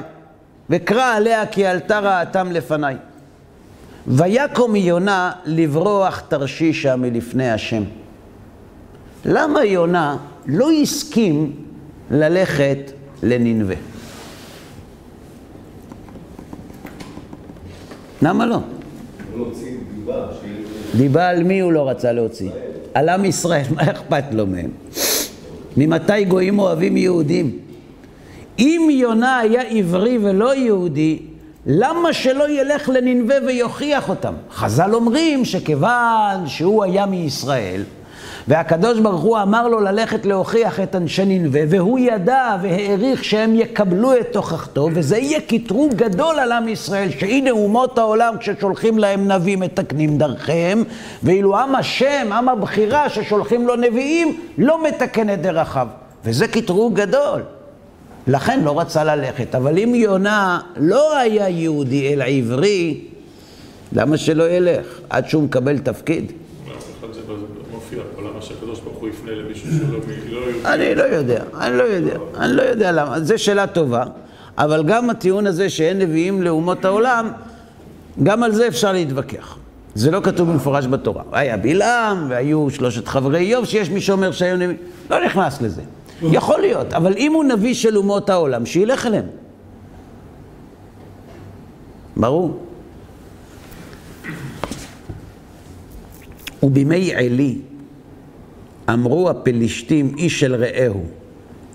וקרא 0.70 1.14
עליה 1.16 1.46
כי 1.46 1.66
עלתה 1.66 1.98
רעתם 1.98 2.52
לפניי. 2.52 2.96
ויקום 4.06 4.76
יונה 4.76 5.32
לברוח 5.44 6.22
תרשישה 6.28 6.96
מלפני 6.96 7.50
השם. 7.50 7.82
למה 9.24 9.64
יונה 9.64 10.16
לא 10.46 10.70
הסכים 10.72 11.52
ללכת 12.10 12.78
לננבה? 13.22 13.74
למה 18.22 18.46
לא? 18.46 18.58
דיבה 20.96 21.28
על 21.28 21.42
מי 21.42 21.60
הוא 21.60 21.72
לא 21.72 21.88
רצה 21.88 22.12
להוציא? 22.12 22.50
על 22.94 23.08
עם 23.08 23.24
ישראל, 23.24 23.64
מה 23.76 23.82
אכפת 23.82 24.24
לו 24.32 24.46
מהם? 24.46 24.70
ממתי 25.76 26.24
גויים 26.24 26.58
אוהבים 26.58 26.96
יהודים? 26.96 27.58
אם 28.58 28.88
יונה 28.92 29.38
היה 29.38 29.62
עברי 29.62 30.18
ולא 30.22 30.56
יהודי, 30.56 31.18
למה 31.66 32.12
שלא 32.12 32.50
ילך 32.50 32.88
לננבה 32.88 33.34
ויוכיח 33.46 34.08
אותם? 34.08 34.34
חז"ל 34.52 34.94
אומרים 34.94 35.44
שכיוון 35.44 36.46
שהוא 36.46 36.84
היה 36.84 37.06
מישראל, 37.06 37.82
והקדוש 38.48 38.98
ברוך 38.98 39.20
הוא 39.20 39.38
אמר 39.42 39.68
לו 39.68 39.80
ללכת 39.80 40.26
להוכיח 40.26 40.80
את 40.80 40.96
אנשי 40.96 41.24
ננבה, 41.24 41.60
והוא 41.68 41.98
ידע 41.98 42.56
והעריך 42.62 43.24
שהם 43.24 43.54
יקבלו 43.56 44.16
את 44.16 44.26
תוכחתו, 44.32 44.88
וזה 44.94 45.18
יהיה 45.18 45.40
קטרוג 45.40 45.94
גדול 45.94 46.38
על 46.38 46.52
עם 46.52 46.68
ישראל, 46.68 47.10
שהנה 47.10 47.50
אומות 47.50 47.98
העולם 47.98 48.34
כששולחים 48.40 48.98
להם 48.98 49.32
נביא 49.32 49.56
מתקנים 49.56 50.18
דרכיהם, 50.18 50.84
ואילו 51.22 51.58
עם 51.58 51.74
השם, 51.74 52.32
עם 52.32 52.48
הבחירה 52.48 53.08
ששולחים 53.08 53.66
לו 53.66 53.76
נביאים, 53.76 54.40
לא 54.58 54.84
מתקן 54.88 55.30
את 55.30 55.42
דרכיו. 55.42 55.88
וזה 56.24 56.48
קטרוג 56.48 56.94
גדול. 56.94 57.42
לכן 58.26 58.60
לא 58.64 58.80
רצה 58.80 59.04
ללכת. 59.04 59.54
אבל 59.54 59.78
אם 59.78 59.94
יונה 59.94 60.60
לא 60.76 61.18
היה 61.18 61.48
יהודי 61.48 62.12
אלא 62.12 62.24
עברי, 62.24 63.00
למה 63.92 64.16
שלא 64.16 64.50
ילך 64.50 65.00
עד 65.10 65.28
שהוא 65.28 65.42
מקבל 65.42 65.78
תפקיד? 65.78 66.32
אני 70.64 70.94
לא 70.94 71.02
יודע, 71.02 71.42
אני 71.60 71.76
לא 71.76 71.82
יודע, 71.82 72.16
אני 72.38 72.52
לא 72.56 72.62
יודע 72.62 72.92
למה, 72.92 73.20
זו 73.20 73.38
שאלה 73.38 73.66
טובה, 73.66 74.04
אבל 74.58 74.82
גם 74.86 75.10
הטיעון 75.10 75.46
הזה 75.46 75.70
שאין 75.70 75.98
נביאים 75.98 76.42
לאומות 76.42 76.84
העולם, 76.84 77.30
גם 78.22 78.42
על 78.42 78.52
זה 78.52 78.68
אפשר 78.68 78.92
להתווכח. 78.92 79.56
זה 79.94 80.10
לא 80.10 80.20
כתוב 80.22 80.50
במפורש 80.50 80.86
בתורה. 80.86 81.22
היה 81.32 81.56
בלעם, 81.56 82.26
והיו 82.28 82.70
שלושת 82.70 83.08
חברי 83.08 83.38
איוב, 83.38 83.64
שיש 83.64 83.90
מי 83.90 84.00
שאומר 84.00 84.32
שהיו 84.32 84.56
נביאים, 84.56 84.76
לא 85.10 85.24
נכנס 85.24 85.62
לזה. 85.62 85.82
יכול 86.22 86.60
להיות, 86.60 86.92
אבל 86.92 87.14
אם 87.16 87.32
הוא 87.32 87.44
נביא 87.44 87.74
של 87.74 87.96
אומות 87.96 88.30
העולם, 88.30 88.66
שילך 88.66 89.06
אליהם. 89.06 89.26
ברור. 92.16 92.66
ובימי 96.62 97.14
עלי 97.14 97.58
אמרו 98.90 99.30
הפלישתים 99.30 100.14
איש 100.18 100.44
אל 100.44 100.54
רעהו, 100.54 101.04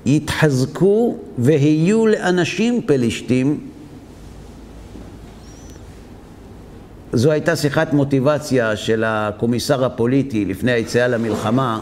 יתחזקו 0.06 1.18
ויהיו 1.38 2.08
לאנשים 2.08 2.82
פלישתים. 2.86 3.60
זו 7.14 7.32
הייתה 7.32 7.56
שיחת 7.56 7.94
מוטיבציה 7.94 8.76
של 8.76 9.04
הקומיסר 9.08 9.86
הפוליטי 9.86 10.46
לפני 10.46 10.72
היציאה 10.72 11.08
למלחמה. 11.08 11.80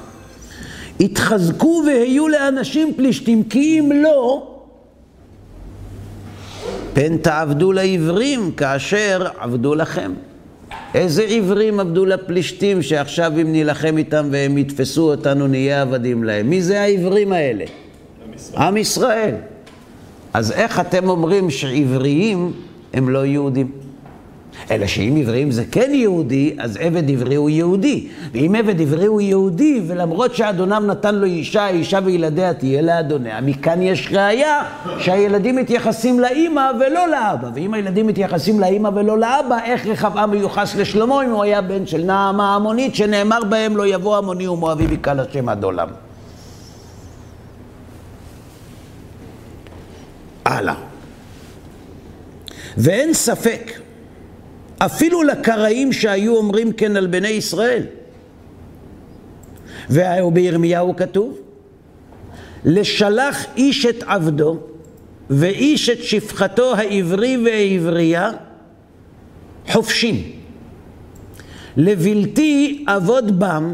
יתחזקו 1.00 1.83
ויהיו 1.86 2.27
לאנשים 2.27 2.93
פלישתים, 2.98 3.43
כי 3.43 3.79
אם 3.79 3.91
לא, 4.03 4.48
פן 6.93 7.17
תעבדו 7.17 7.71
לעברים 7.71 8.51
כאשר 8.51 9.27
עבדו 9.38 9.75
לכם. 9.75 10.12
איזה 10.94 11.24
עברים 11.24 11.80
עבדו 11.80 12.06
לפלישתים 12.06 12.82
שעכשיו 12.82 13.32
אם 13.42 13.52
נילחם 13.52 13.98
איתם 13.98 14.28
והם 14.32 14.58
יתפסו 14.58 15.12
אותנו 15.12 15.48
נהיה 15.48 15.82
עבדים 15.82 16.24
להם? 16.24 16.50
מי 16.50 16.62
זה 16.62 16.82
העברים 16.82 17.34
האלה? 17.34 17.66
עם 18.26 18.34
ישראל. 18.34 18.62
עם 18.62 18.78
ישראל. 18.78 19.36
אז 20.34 20.52
איך 20.52 20.80
אתם 20.80 21.10
אומרים 21.10 21.50
שעבריים 21.50 22.54
הם 22.94 23.10
לא 23.10 23.26
יהודים? 23.26 23.72
אלא 24.72 24.88
שאם 24.88 25.16
עבריים 25.20 25.51
זה 25.51 25.63
כן 25.72 25.92
יהודי, 25.94 26.56
אז 26.60 26.78
עבד 26.82 27.12
עברי 27.12 27.36
הוא 27.36 27.50
יהודי. 27.50 28.08
ואם 28.32 28.56
עבד 28.56 28.82
עברי 28.82 29.06
הוא 29.06 29.22
יהודי, 29.22 29.82
ולמרות 29.88 30.36
שאדונם 30.36 30.84
נתן 30.88 31.16
לו 31.16 31.25
אישה, 31.25 31.68
אישה 31.68 32.00
וילדיה 32.04 32.54
תהיה 32.54 32.82
לאדוניה, 32.82 33.42
מכאן 33.42 33.82
יש 33.82 34.10
ראיה 34.12 34.63
שהילדים 35.00 35.56
מתייחסים 35.56 36.20
לאימא 36.20 36.72
ולא 36.80 37.08
לאבא. 37.08 37.50
ואם 37.56 37.74
הילדים 37.74 38.08
מתייחסים 38.08 38.60
לאימא 38.60 38.89
ולא 38.96 39.20
לאבא, 39.20 39.58
איך 39.63 39.88
רחבעם 39.88 40.32
מיוחס 40.32 40.75
לשלמה 40.75 41.25
אם 41.25 41.30
הוא 41.30 41.44
היה 41.44 41.62
בן 41.62 41.86
של 41.86 42.04
נעמה 42.04 42.56
המונית, 42.56 42.96
שנאמר 42.96 43.39
בהם 43.50 43.78
לא 43.78 43.88
יבוא 43.88 44.18
המוני 44.18 44.48
ומואבי 44.48 44.88
בקהל 44.88 45.20
השם 45.20 45.50
עד 45.50 45.63
עולם. 45.63 45.88
הלאה. 50.46 50.74
ואין 52.78 53.13
ספק 53.13 53.72
אפילו 54.79 55.24
לקראים 55.24 55.93
שהיו 55.93 56.36
אומרים 56.36 56.71
כן 56.71 56.95
על 56.95 57.07
בני 57.07 57.27
ישראל. 57.27 57.83
ובירמיהו 59.89 60.95
כתוב, 60.95 61.38
לשלח 62.65 63.45
איש 63.57 63.86
את 63.86 64.03
עבדו 64.03 64.57
ואיש 65.29 65.89
את 65.89 66.03
שפחתו 66.03 66.75
העברי 66.75 67.38
והעברייה 67.45 68.31
חופשים. 69.67 70.31
לבלתי 71.77 72.86
אבוד 72.88 73.39
בם 73.39 73.74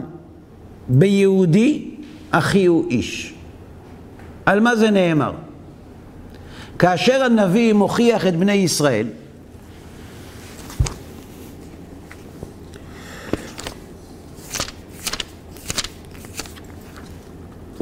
ביהודי 0.88 1.90
אחי 2.32 2.66
הוא 2.66 2.90
איש. 2.90 3.34
על 4.46 4.60
מה 4.60 4.76
זה 4.76 4.92
נאמר? 4.92 5.32
כאשר 6.80 7.24
הנביא 7.24 7.74
מוכיח 7.74 8.28
את 8.28 8.36
בני 8.36 8.54
ישראל, 8.54 9.08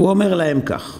הוא 0.03 0.09
אומר 0.09 0.35
להם 0.35 0.61
כך: 0.61 0.99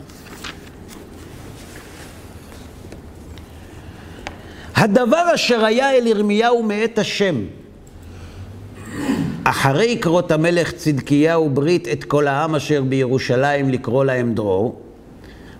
הדבר 4.76 5.26
אשר 5.36 5.66
היה 5.66 5.92
אל 5.92 6.08
ירמיהו 6.08 6.64
מאת 6.64 7.00
השם, 7.00 7.36
אחרי 9.44 9.98
קרות 9.98 10.32
המלך 10.32 10.72
צדקיהו 10.72 11.50
ברית 11.50 11.88
את 11.88 12.04
כל 12.04 12.28
העם 12.28 12.56
אשר 12.56 12.84
בירושלים 12.84 13.70
לקרוא 13.70 14.06
להם 14.06 14.34
דרור, 14.34 14.82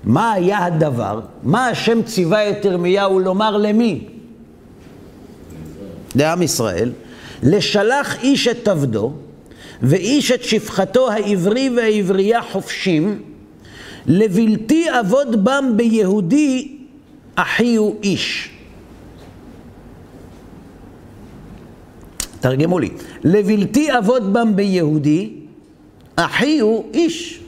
מה 0.04 0.32
היה 0.32 0.66
הדבר? 0.66 1.20
מה 1.44 1.68
השם 1.68 2.04
ציווה 2.04 2.50
את 2.50 2.66
ירמיהו 2.66 3.20
לומר 3.20 3.58
למי? 3.58 4.08
לעם 6.16 6.42
ישראל. 6.42 6.92
לשלח 7.44 8.24
איש 8.24 8.48
את 8.48 8.68
עבדו, 8.68 9.14
ואיש 9.82 10.32
את 10.32 10.44
שפחתו 10.44 11.12
העברי 11.12 11.70
והעברייה 11.76 12.42
חופשים, 12.42 13.33
לבלתי 14.06 14.86
אבוד 15.00 15.44
בם 15.44 15.66
ביהודי, 15.76 16.78
אחי 17.36 17.76
הוא 17.76 17.96
איש. 18.04 18.50
תרגמו 22.40 22.80
לי. 22.80 22.90
לבלתי 23.24 23.98
אבוד 23.98 24.34
בם 24.34 24.56
ביהודי, 24.56 25.30
אחי 26.16 26.60
הוא 26.60 26.90
איש. 26.94 27.40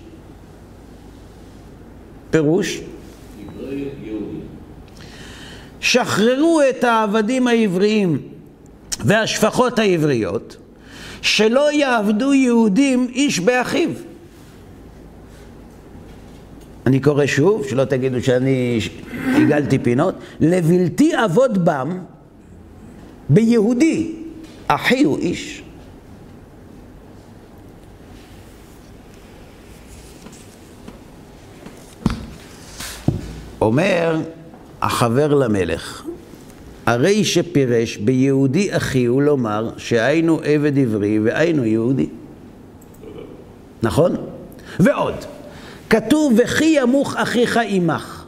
פירוש? 2.29 2.81
שחררו 5.79 6.61
את 6.69 6.83
העבדים 6.83 7.47
העבריים 7.47 8.21
והשפחות 8.99 9.79
העבריות, 9.79 10.57
שלא 11.21 11.71
יעבדו 11.71 12.33
יהודים 12.33 13.07
איש 13.13 13.39
באחיו. 13.39 13.89
אני 16.85 16.99
קורא 16.99 17.25
שוב, 17.25 17.65
שלא 17.67 17.85
תגידו 17.85 18.23
שאני 18.23 18.79
עיגלתי 19.35 19.79
פינות, 19.79 20.15
לבלתי 20.39 21.11
אבוד 21.25 21.65
בם 21.65 21.99
ביהודי, 23.29 24.11
אחי 24.67 25.03
הוא 25.03 25.17
איש. 25.19 25.61
אומר 33.61 34.21
החבר 34.81 35.33
למלך, 35.33 36.03
הרי 36.85 37.23
שפירש 37.23 37.97
ביהודי 37.97 38.77
אחי 38.77 39.05
הוא 39.05 39.21
לומר 39.21 39.69
שהיינו 39.77 40.39
עבד 40.43 40.79
עברי 40.79 41.19
והיינו 41.19 41.65
יהודי. 41.65 42.07
נכון? 43.83 44.15
ועוד, 44.79 45.15
כתוב 45.89 46.33
וכי 46.37 46.75
ימוך 46.81 47.15
אחיך 47.15 47.59
עמך 47.67 48.25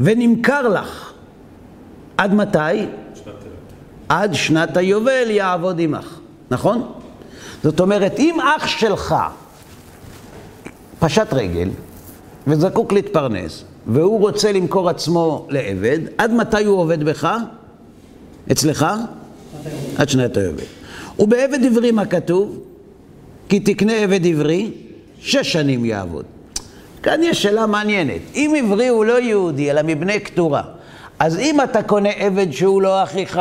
ונמכר 0.00 0.68
לך. 0.68 1.12
עד 2.16 2.34
מתי? 2.34 2.58
עד 4.08 4.34
שנת 4.34 4.76
היובל 4.76 5.30
יעבוד 5.30 5.80
עמך, 5.80 6.18
נכון? 6.50 6.92
זאת 7.62 7.80
אומרת, 7.80 8.18
אם 8.18 8.36
אח 8.56 8.66
שלך 8.66 9.14
פשט 10.98 11.32
רגל 11.32 11.68
וזקוק 12.46 12.92
להתפרנס, 12.92 13.64
והוא 13.86 14.20
רוצה 14.20 14.52
למכור 14.52 14.90
עצמו 14.90 15.46
לעבד, 15.50 15.98
עד 16.18 16.32
מתי 16.32 16.64
הוא 16.64 16.78
עובד 16.78 17.04
בך? 17.04 17.36
אצלך? 18.52 18.86
עד 19.96 20.08
שנת 20.08 20.36
היובל. 20.36 20.64
ובעבד 21.18 21.64
עברי 21.64 21.90
מה 21.90 22.06
כתוב? 22.06 22.58
כי 23.48 23.60
תקנה 23.60 23.92
עבד 23.92 24.26
עברי, 24.26 24.70
שש 25.20 25.52
שנים 25.52 25.84
יעבוד. 25.84 26.24
כאן 27.02 27.22
יש 27.22 27.42
שאלה 27.42 27.66
מעניינת. 27.66 28.20
אם 28.34 28.54
עברי 28.58 28.88
הוא 28.88 29.04
לא 29.04 29.20
יהודי, 29.20 29.70
אלא 29.70 29.82
מבני 29.84 30.20
קטורה, 30.20 30.62
אז 31.18 31.38
אם 31.38 31.60
אתה 31.60 31.82
קונה 31.82 32.10
עבד 32.10 32.52
שהוא 32.52 32.82
לא 32.82 33.02
אחיך, 33.02 33.40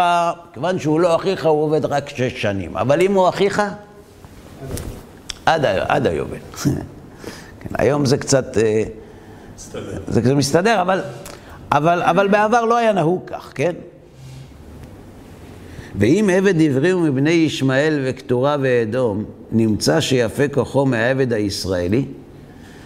כיוון 0.53 0.79
שהוא 0.79 0.99
לא 0.99 1.15
אחיך, 1.15 1.45
הוא 1.45 1.63
עובד 1.63 1.85
רק 1.85 2.09
שש 2.09 2.41
שנים. 2.41 2.77
אבל 2.77 3.01
אם 3.01 3.13
הוא 3.13 3.29
אחיך, 3.29 3.61
עד, 5.45 5.65
עד 5.65 6.07
היובל. 6.07 6.37
כן, 7.59 7.69
היום 7.77 8.05
זה 8.05 8.17
קצת... 8.17 8.57
אה, 8.57 8.83
זה 10.07 10.21
קצת 10.21 10.31
מסתדר, 10.31 10.81
אבל, 10.81 11.01
אבל, 11.71 12.01
אבל 12.01 12.27
בעבר 12.27 12.65
לא 12.65 12.77
היה 12.77 12.93
נהוג 12.93 13.21
כך, 13.27 13.51
כן? 13.55 13.71
ואם 15.95 16.29
עבד 16.33 16.61
עברי 16.61 16.89
הוא 16.89 17.01
מבני 17.01 17.29
ישמעאל 17.29 18.01
וקטורה 18.05 18.57
ואדום, 18.61 19.23
נמצא 19.51 20.01
שיפה 20.01 20.47
כוחו 20.47 20.85
מהעבד 20.85 21.33
הישראלי, 21.33 22.05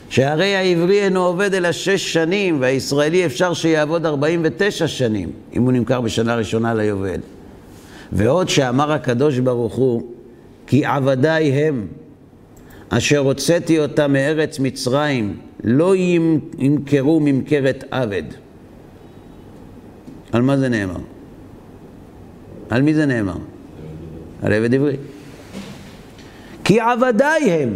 שהרי 0.09 0.55
העברי 0.55 1.03
אינו 1.03 1.25
עובד 1.25 1.53
אלא 1.53 1.71
שש 1.71 2.13
שנים, 2.13 2.61
והישראלי 2.61 3.25
אפשר 3.25 3.53
שיעבוד 3.53 4.05
ארבעים 4.05 4.41
ותשע 4.43 4.87
שנים, 4.87 5.29
אם 5.55 5.63
הוא 5.63 5.71
נמכר 5.71 6.01
בשנה 6.01 6.35
ראשונה 6.35 6.73
ליובל. 6.73 7.19
ועוד 8.11 8.49
שאמר 8.49 8.91
הקדוש 8.91 9.39
ברוך 9.39 9.75
הוא, 9.75 10.01
כי 10.67 10.85
עבדיי 10.85 11.51
הם, 11.51 11.87
אשר 12.89 13.17
הוצאתי 13.17 13.79
אותם 13.79 14.13
מארץ 14.13 14.59
מצרים, 14.59 15.37
לא 15.63 15.93
ימכרו 16.57 17.19
ממכרת 17.19 17.83
עבד. 17.91 18.23
על 20.31 20.41
מה 20.41 20.57
זה 20.57 20.69
נאמר? 20.69 20.99
על 22.69 22.81
מי 22.81 22.93
זה 22.93 23.05
נאמר? 23.05 23.37
על 24.41 24.53
עבד 24.53 24.73
עברי. 24.73 24.95
כי 26.63 26.79
עבדיי 26.79 27.51
הם. 27.51 27.75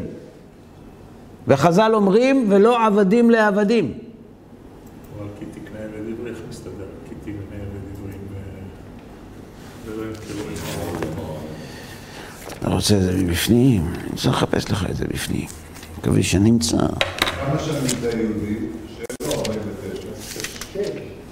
וחז"ל 1.50 1.92
אומרים, 1.94 2.46
ולא 2.50 2.86
עבדים 2.86 3.30
לעבדים. 3.30 3.94
אבל 5.18 5.28
כי 5.40 5.46
תקנה 5.46 5.80
עבד 5.80 6.12
עברי, 6.12 6.30
איך 6.30 6.38
מסתדר? 6.50 6.86
כי 7.10 7.16
תקנה 7.22 7.56
עבד 7.56 7.82
עברי 7.94 8.14
ולא 9.86 10.04
ימכרו 10.04 11.40
אתה 12.60 12.70
רוצה 12.70 12.98
את 12.98 13.02
זה 13.02 13.14
מבפנים? 13.18 13.94
אני 14.04 14.18
צריך 14.18 14.36
לחפש 14.36 14.72
לך 14.72 14.86
את 14.90 14.96
זה 14.96 15.06
בפנים. 15.14 15.48
מקווה 15.98 16.24
שנמצא. 16.24 16.78
כמה 16.78 17.60
שנים 17.60 17.86
אתה 18.00 18.18
יהודי? 18.18 18.56
שש 18.98 19.28
או 19.28 19.32
ארבעים 19.32 19.60
ותשע? 19.84 20.10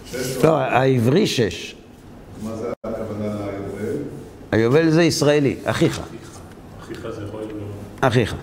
שש. 0.06 0.44
לא, 0.44 0.58
העברי 0.58 1.28
שש. 1.28 1.76
מה 2.44 2.56
זה 2.56 2.68
הכוונה 2.84 3.26
ליובל? 3.26 3.98
היובל 4.52 4.90
זה 4.90 5.04
ישראלי, 5.04 5.56
אחיך. 5.66 6.02
אחיך 6.82 7.08
זה 7.16 7.24
יכול 7.24 7.40
להיות... 7.40 7.54
אחיך. 8.02 8.36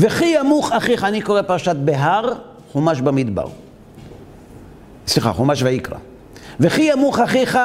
וכי 0.00 0.34
ימוך 0.40 0.72
אחיך, 0.72 1.04
אני 1.04 1.22
קורא 1.22 1.42
פרשת 1.42 1.76
בהר, 1.76 2.32
חומש 2.72 3.00
במדבר. 3.00 3.46
סליחה, 5.06 5.32
חומש 5.32 5.62
ויקרא. 5.62 5.98
וכי 6.60 6.82
ימוך 6.82 7.18
אחיך 7.18 7.58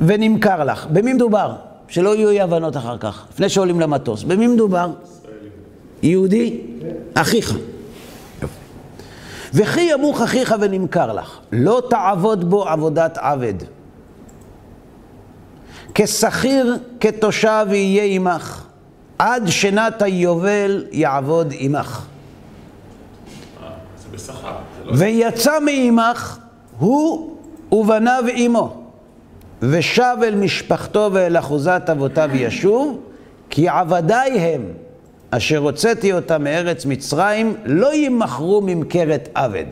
ונמכר 0.00 0.64
לך. 0.64 0.86
במי 0.86 1.12
מדובר? 1.12 1.54
שלא 1.88 2.16
יהיו 2.16 2.30
אי 2.30 2.40
הבנות 2.40 2.76
אחר 2.76 2.98
כך, 2.98 3.26
לפני 3.32 3.48
שעולים 3.48 3.80
למטוס. 3.80 4.22
במי 4.22 4.46
מדובר? 4.46 4.90
יהודי? 6.02 6.60
אחיך. 7.14 7.54
וכי 9.54 9.80
ימוך 9.80 10.20
אחיך 10.22 10.54
ונמכר 10.60 11.12
לך, 11.12 11.38
לא 11.52 11.82
תעבוד 11.90 12.50
בו 12.50 12.68
עבודת 12.68 13.18
עבד. 13.18 13.54
כשכיר, 15.94 16.76
כתושב 17.00 17.66
יהיה 17.70 18.04
עמך, 18.04 18.64
עד 19.20 19.48
שנת 19.48 20.02
היובל 20.02 20.84
יעבוד 20.92 21.54
עמך. 21.58 22.06
זה 24.16 24.32
לא... 24.84 24.92
ויצא 24.96 25.60
מעמך 25.60 26.38
הוא 26.78 27.36
ובניו 27.72 28.24
עמו, 28.34 28.82
ושב 29.62 30.16
אל 30.22 30.34
משפחתו 30.34 31.10
ואל 31.12 31.38
אחוזת 31.38 31.82
אבותיו 31.90 32.30
ישוב, 32.32 33.00
כי 33.50 33.68
עבדיי 33.68 34.30
הם, 34.30 34.62
אשר 35.30 35.58
הוצאתי 35.58 36.12
אותם 36.12 36.44
מארץ 36.44 36.86
מצרים, 36.86 37.56
לא 37.64 37.94
ימכרו 37.94 38.60
ממכרת 38.60 39.28
עבד. 39.34 39.66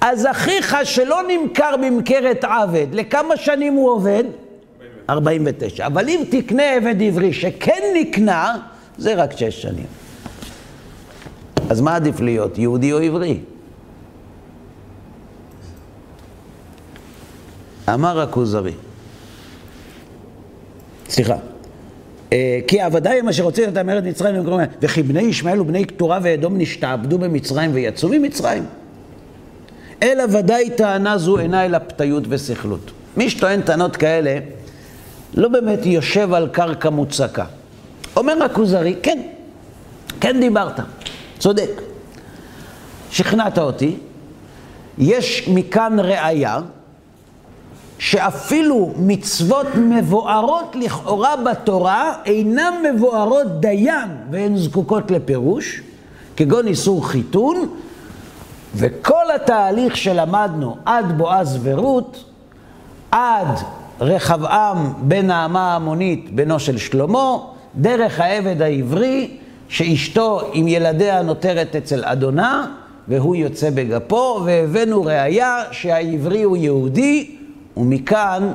אז 0.00 0.26
אחיך 0.30 0.76
שלא 0.84 1.20
נמכר 1.28 1.76
ממכרת 1.76 2.44
עבד, 2.44 2.86
לכמה 2.92 3.36
שנים 3.36 3.74
הוא 3.74 3.90
עובד? 3.90 4.24
49. 5.10 5.86
אבל 5.86 6.08
אם 6.08 6.22
תקנה 6.30 6.72
עבד 6.72 7.02
עברי 7.02 7.32
שכן 7.32 7.82
נקנה, 7.94 8.56
זה 8.98 9.14
רק 9.14 9.36
שש 9.36 9.62
שנים. 9.62 9.86
אז 11.70 11.80
מה 11.80 11.96
עדיף 11.96 12.20
להיות, 12.20 12.58
יהודי 12.58 12.92
או 12.92 12.98
עברי? 12.98 13.40
אמר 17.88 18.20
הכוזרי. 18.20 18.72
סליחה. 21.08 21.36
אה, 22.32 22.58
כי 22.66 22.82
הוודאי 22.82 23.18
הם 23.18 23.28
אשר 23.28 23.42
רוצים 23.42 23.68
את 23.68 23.76
המרד 23.76 24.04
מצרים 24.04 24.36
במקום... 24.36 24.60
וכי 24.82 25.02
בני 25.02 25.22
ישמעאל 25.22 25.60
ובני 25.60 25.84
קטורה 25.84 26.18
ואדום 26.22 26.58
נשתעבדו 26.58 27.18
במצרים 27.18 27.70
ויצאו 27.74 28.08
ממצרים. 28.08 28.64
אלא 30.02 30.24
ודאי 30.32 30.70
טענה 30.70 31.18
זו 31.18 31.38
אינה 31.38 31.64
אלא 31.64 31.78
פתיות 31.78 32.24
וסכלות. 32.28 32.90
מי 33.16 33.30
שטוען 33.30 33.62
טענות 33.62 33.96
כאלה, 33.96 34.38
לא 35.34 35.48
באמת 35.48 35.86
יושב 35.86 36.32
על 36.32 36.48
קרקע 36.48 36.90
מוצקה. 36.90 37.44
אומר 38.16 38.44
הכוזרי, 38.44 38.96
כן, 39.02 39.20
כן 40.20 40.40
דיברת, 40.40 40.80
צודק. 41.38 41.70
שכנעת 43.10 43.58
אותי, 43.58 43.96
יש 44.98 45.48
מכאן 45.48 46.00
ראיה 46.00 46.58
שאפילו 47.98 48.92
מצוות 48.96 49.66
מבוארות 49.76 50.76
לכאורה 50.80 51.36
בתורה 51.36 52.14
אינן 52.24 52.74
מבוארות 52.84 53.60
דיין 53.60 54.08
והן 54.30 54.56
זקוקות 54.56 55.10
לפירוש, 55.10 55.80
כגון 56.36 56.66
איסור 56.66 57.08
חיתון, 57.08 57.68
וכל 58.74 59.30
התהליך 59.34 59.96
שלמדנו 59.96 60.76
עד 60.84 61.18
בועז 61.18 61.58
ורות, 61.62 62.24
עד 63.10 63.58
רחבעם 64.00 64.92
בן 65.00 65.26
נעמה 65.26 65.72
העמונית, 65.72 66.34
בנו 66.34 66.60
של 66.60 66.78
שלמה, 66.78 67.36
דרך 67.76 68.20
העבד 68.20 68.62
העברי, 68.62 69.36
שאשתו 69.68 70.40
עם 70.52 70.68
ילדיה 70.68 71.22
נותרת 71.22 71.76
אצל 71.76 72.04
אדונה, 72.04 72.66
והוא 73.08 73.36
יוצא 73.36 73.70
בגפו, 73.70 74.42
והבאנו 74.44 75.02
ראיה 75.02 75.62
שהעברי 75.70 76.42
הוא 76.42 76.56
יהודי, 76.56 77.36
ומכאן 77.76 78.52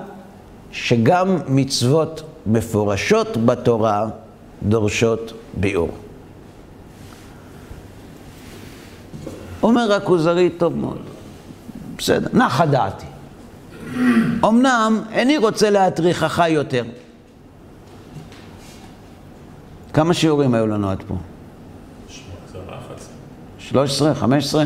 שגם 0.72 1.38
מצוות 1.48 2.24
מפורשות 2.46 3.46
בתורה 3.46 4.08
דורשות 4.64 5.34
ביאור. 5.54 5.90
אומר 9.64 9.94
הכוזרי, 9.94 10.50
טוב 10.50 10.78
מאוד, 10.78 11.02
בסדר, 11.98 12.28
נחה 12.34 12.66
דעתי. 12.66 13.06
אמנם 14.46 15.02
איני 15.12 15.38
רוצה 15.38 15.70
להטריחך 15.70 16.44
יותר. 16.50 16.84
כמה 20.00 20.14
שיעורים 20.14 20.54
היו 20.54 20.68
לנו 20.68 20.90
עד 20.90 21.04
פה? 21.08 21.16
13, 23.60 24.16
15? 24.16 24.64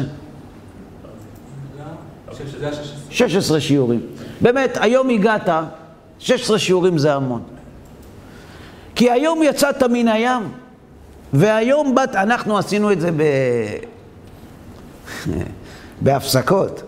16 3.10 3.62
שיעורים. 3.62 4.00
באמת, 4.42 4.78
היום 4.82 5.10
הגעת, 5.10 5.50
16 6.20 6.60
שיעורים 6.60 6.98
זה 6.98 7.14
המון. 7.14 7.42
כי 8.96 9.12
היום 9.12 9.44
יצאת 9.44 9.84
מן 9.84 10.08
הים, 10.08 10.42
והיום 11.34 11.96
באת, 11.96 12.16
אנחנו 12.16 12.58
עשינו 12.58 12.92
את 12.92 13.02
זה 13.02 13.12
ב... 13.12 13.24
בהפסקות. 16.02 16.84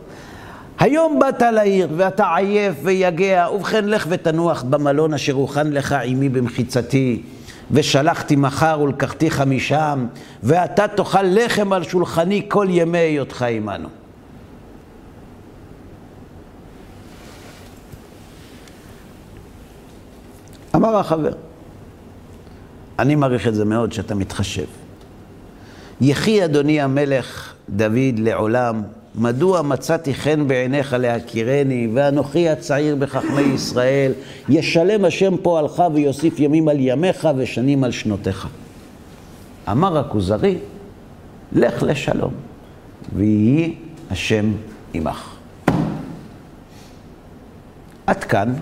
היום 0.80 1.20
באת 1.20 1.42
לעיר 1.42 1.88
ואתה 1.98 2.36
עייף 2.36 2.76
ויגע, 2.84 3.48
ובכן 3.56 3.86
לך 3.86 4.06
ותנוח 4.10 4.64
במלון 4.64 5.14
אשר 5.14 5.34
הוכן 5.34 5.68
לך 5.68 5.96
עמי 6.04 6.30
במחיצתי, 6.30 7.22
ושלחתי 7.72 8.36
מחר 8.36 8.80
ולקחתיך 8.84 9.42
משם, 9.42 10.08
ואתה 10.44 10.88
תאכל 10.88 11.24
לחם 11.24 11.74
על 11.74 11.84
שולחני 11.84 12.46
כל 12.48 12.68
ימי 12.70 12.98
היותך 12.98 13.42
עמנו. 13.42 13.90
אמר 20.76 20.96
החבר, 20.96 21.34
אני 23.00 23.16
מעריך 23.16 23.48
את 23.48 23.56
זה 23.56 23.66
מאוד 23.66 23.94
שאתה 23.94 24.16
מתחשב. 24.16 24.66
יחי 26.02 26.46
אדוני 26.46 26.82
המלך 26.82 27.54
דוד 27.70 28.18
לעולם, 28.18 28.82
מדוע 29.18 29.62
מצאתי 29.62 30.14
חן 30.14 30.48
בעיניך 30.48 30.94
להכירני, 30.94 31.90
ואנוכי 31.94 32.50
הצעיר 32.50 32.96
בחכמי 32.96 33.42
ישראל, 33.42 34.12
ישלם 34.50 35.06
השם 35.06 35.38
פועלך 35.42 35.84
ויוסיף 35.94 36.40
ימים 36.40 36.68
על 36.68 36.78
ימיך 36.80 37.28
ושנים 37.38 37.84
על 37.84 37.92
שנותיך. 37.92 38.48
אמר 39.72 39.98
הכוזרי, 39.98 40.58
לך 41.52 41.84
לשלום, 41.84 42.34
ויהי 43.16 43.76
השם 44.12 44.52
עמך. 44.94 45.36
עד 48.08 48.24
כאן 48.24 48.54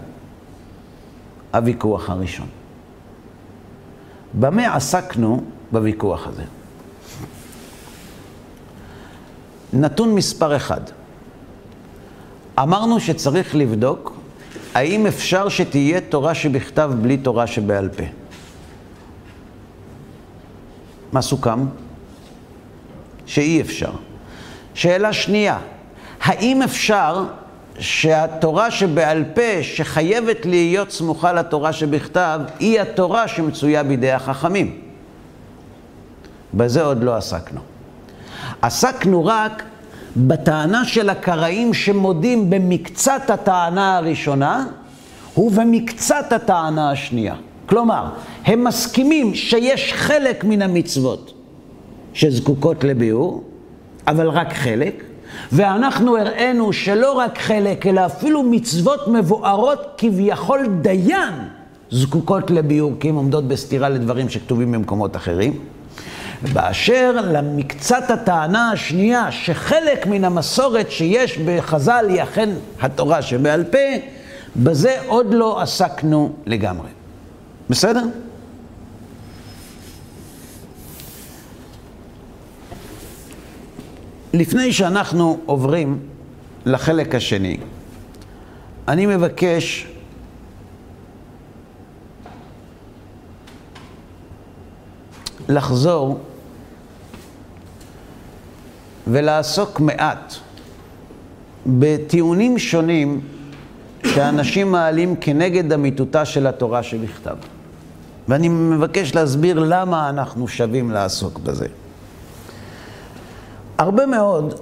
הוויכוח 1.54 2.10
הראשון. 2.10 2.48
במה 4.40 4.76
עסקנו 4.76 5.44
בוויכוח 5.72 6.28
הזה? 6.28 6.44
נתון 9.74 10.16
מספר 10.16 10.56
אחד. 10.56 10.82
אמרנו 12.60 13.00
שצריך 13.00 13.56
לבדוק 13.56 14.14
האם 14.74 15.08
אפשר 15.08 15.50
שתהיה 15.50 16.02
תורה 16.02 16.36
שבכתב 16.36 16.92
בלי 17.02 17.18
תורה 17.18 17.48
שבעל 17.48 17.90
פה. 17.90 18.04
מה 21.12 21.22
סוכם? 21.22 21.66
שאי 23.26 23.62
אפשר. 23.62 23.92
שאלה 24.74 25.14
שנייה, 25.14 25.60
האם 26.22 26.62
אפשר 26.62 27.26
שהתורה 27.80 28.72
שבעל 28.72 29.24
פה, 29.34 29.64
שחייבת 29.64 30.46
להיות 30.46 30.92
סמוכה 30.92 31.34
לתורה 31.34 31.74
שבכתב, 31.74 32.40
היא 32.60 32.82
התורה 32.82 33.28
שמצויה 33.28 33.84
בידי 33.84 34.12
החכמים? 34.12 34.82
בזה 36.54 36.84
עוד 36.84 37.04
לא 37.04 37.16
עסקנו. 37.16 37.73
עסקנו 38.64 39.26
רק 39.26 39.64
בטענה 40.18 40.86
של 40.86 41.10
הקראים 41.10 41.74
שמודים 41.74 42.50
במקצת 42.50 43.30
הטענה 43.30 43.98
הראשונה 43.98 44.66
ובמקצת 45.38 46.32
הטענה 46.32 46.92
השנייה. 46.92 47.36
כלומר, 47.66 48.06
הם 48.46 48.64
מסכימים 48.64 49.36
שיש 49.36 49.94
חלק 49.94 50.44
מן 50.44 50.62
המצוות 50.62 51.34
שזקוקות 52.14 52.84
לביאור, 52.84 53.44
אבל 54.08 54.30
רק 54.30 54.54
חלק, 54.54 55.04
ואנחנו 55.52 56.18
הראינו 56.18 56.74
שלא 56.74 57.12
רק 57.12 57.38
חלק, 57.38 57.88
אלא 57.88 58.06
אפילו 58.06 58.44
מצוות 58.44 59.08
מבוארות 59.08 59.80
כביכול 59.98 60.68
דיין 60.82 61.34
זקוקות 61.92 62.52
לביאור, 62.52 62.92
כי 63.00 63.10
הן 63.10 63.16
עומדות 63.16 63.48
בסתירה 63.48 63.90
לדברים 63.90 64.30
שכתובים 64.30 64.72
במקומות 64.72 65.16
אחרים. 65.16 65.60
באשר 66.54 67.16
למקצת 67.32 68.12
הטענה 68.12 68.72
השנייה, 68.72 69.32
שחלק 69.32 70.06
מן 70.06 70.24
המסורת 70.24 70.92
שיש 70.92 71.38
בחז"ל 71.38 72.06
היא 72.10 72.24
אכן 72.24 72.50
התורה 72.82 73.22
שבעל 73.22 73.64
פה, 73.64 73.78
בזה 74.56 74.98
עוד 75.08 75.34
לא 75.34 75.62
עסקנו 75.62 76.34
לגמרי. 76.46 76.90
בסדר? 77.70 78.04
לפני 84.34 84.74
שאנחנו 84.74 85.40
עוברים 85.46 86.00
לחלק 86.66 87.16
השני, 87.16 87.58
אני 88.88 89.06
מבקש 89.06 89.88
לחזור 95.50 96.20
ולעסוק 99.08 99.80
מעט 99.80 100.34
בטיעונים 101.66 102.60
שונים 102.60 103.22
שאנשים 104.06 104.72
מעלים 104.72 105.16
כנגד 105.16 105.74
אמיתותה 105.74 106.26
של 106.26 106.48
התורה 106.48 106.84
שבכתב. 106.84 107.36
ואני 108.28 108.50
מבקש 108.50 109.16
להסביר 109.16 109.60
למה 109.60 110.10
אנחנו 110.10 110.48
שווים 110.48 110.92
לעסוק 110.92 111.40
בזה. 111.40 111.68
הרבה 113.78 114.06
מאוד 114.06 114.60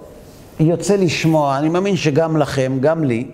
יוצא 0.59 0.95
לשמוע, 0.95 1.57
אני 1.57 1.69
מאמין 1.69 1.95
שגם 1.95 2.37
לכם, 2.37 2.77
גם 2.79 3.03
לי, 3.03 3.27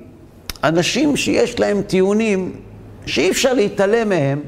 אנשים 0.64 1.18
שיש 1.18 1.60
להם 1.60 1.82
טיעונים 1.82 2.52
שאי 3.06 3.32
אפשר 3.32 3.54
להתעלם 3.54 4.10
מהם, 4.10 4.40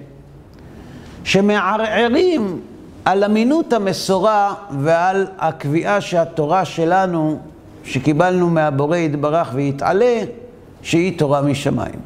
שמערערים 1.23 2.61
על 3.09 3.23
אמינות 3.23 3.73
המסורה 3.73 4.53
ועל 4.79 5.27
הקביעה 5.37 6.01
שהתורה 6.01 6.65
שלנו, 6.65 7.39
שקיבלנו 7.83 8.49
מהבורא 8.49 8.97
יתברך 8.97 9.49
ויתעלה, 9.53 10.21
שהיא 10.81 11.19
תורה 11.19 11.41
משמיים. 11.41 11.99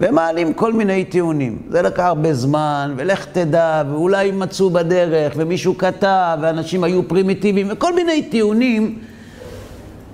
ומעלים 0.00 0.52
כל 0.54 0.72
מיני 0.72 1.04
טיעונים. 1.04 1.58
זה 1.70 1.82
לקח 1.82 2.02
הרבה 2.02 2.34
זמן, 2.34 2.94
ולך 2.96 3.26
תדע, 3.32 3.82
ואולי 3.90 4.30
מצאו 4.30 4.70
בדרך, 4.70 5.32
ומישהו 5.36 5.78
כתב, 5.78 6.38
ואנשים 6.40 6.84
היו 6.84 7.08
פרימיטיביים, 7.08 7.68
וכל 7.70 7.94
מיני 7.94 8.22
טיעונים 8.22 8.98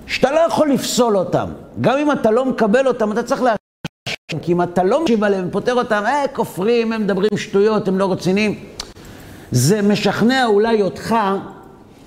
שאתה 0.06 0.32
לא 0.32 0.40
יכול 0.40 0.72
לפסול 0.72 1.16
אותם. 1.16 1.46
גם 1.80 1.98
אם 1.98 2.12
אתה 2.12 2.30
לא 2.30 2.44
מקבל 2.44 2.86
אותם, 2.86 3.12
אתה 3.12 3.22
צריך 3.22 3.42
להשאיר, 3.42 4.42
כי 4.42 4.52
אם 4.52 4.62
אתה 4.62 4.82
לא 4.82 5.04
משיב 5.04 5.24
עליהם 5.24 5.48
ופותר 5.48 5.74
אותם, 5.74 6.02
אה, 6.06 6.24
כופרים, 6.32 6.92
הם 6.92 7.02
מדברים 7.02 7.30
שטויות, 7.36 7.88
הם 7.88 7.98
לא 7.98 8.12
רציניים. 8.12 8.77
זה 9.52 9.82
משכנע 9.82 10.46
אולי 10.46 10.82
אותך, 10.82 11.14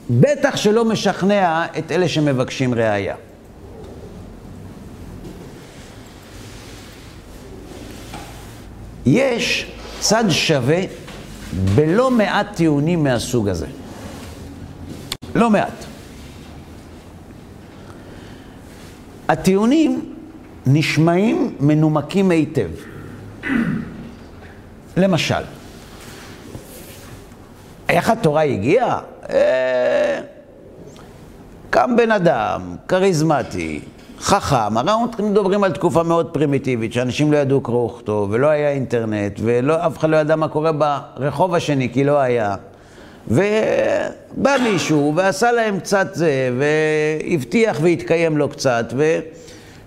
בטח 0.10 0.56
שלא 0.56 0.86
משכנע 0.86 1.66
את 1.78 1.92
אלה 1.92 2.10
שמבקשים 2.10 2.74
ראייה. 2.74 3.16
יש 9.06 9.72
צד 10.00 10.24
שווה 10.30 10.82
בלא 11.76 12.12
מעט 12.12 12.56
טיעונים 12.56 13.04
מהסוג 13.04 13.48
הזה. 13.48 13.68
לא 15.36 15.50
מעט. 15.50 15.86
הטיעונים 19.28 20.16
נשמעים 20.66 21.56
מנומקים 21.60 22.32
היטב. 22.32 22.70
למשל, 24.98 25.44
איך 27.92 28.10
התורה 28.10 28.42
הגיעה? 28.42 29.00
אה, 29.30 30.20
קם 31.70 31.96
בן 31.98 32.12
אדם, 32.12 32.76
כריזמטי, 32.88 33.80
חכם, 34.20 34.78
הרי 34.78 34.92
אנחנו 34.92 35.30
מדברים 35.30 35.64
על 35.64 35.72
תקופה 35.72 36.04
מאוד 36.04 36.30
פרימיטיבית, 36.34 36.94
שאנשים 36.94 37.32
לא 37.32 37.38
ידעו 37.38 37.62
קרוא 37.62 37.92
וכתוב, 37.92 38.30
ולא 38.32 38.48
היה 38.48 38.72
אינטרנט, 38.72 39.40
ואף 39.44 39.98
אחד 39.98 40.10
לא 40.10 40.18
ידע 40.18 40.36
מה 40.36 40.48
קורה 40.48 40.72
ברחוב 40.72 41.56
השני, 41.56 41.90
כי 41.94 42.04
לא 42.04 42.20
היה. 42.20 42.56
ובא 43.28 44.56
מישהו 44.64 45.14
ועשה 45.16 45.52
להם 45.52 45.80
קצת 45.80 46.08
זה, 46.14 46.50
והבטיח 46.60 47.78
והתקיים 47.82 48.38
לו 48.38 48.50
קצת, 48.50 48.94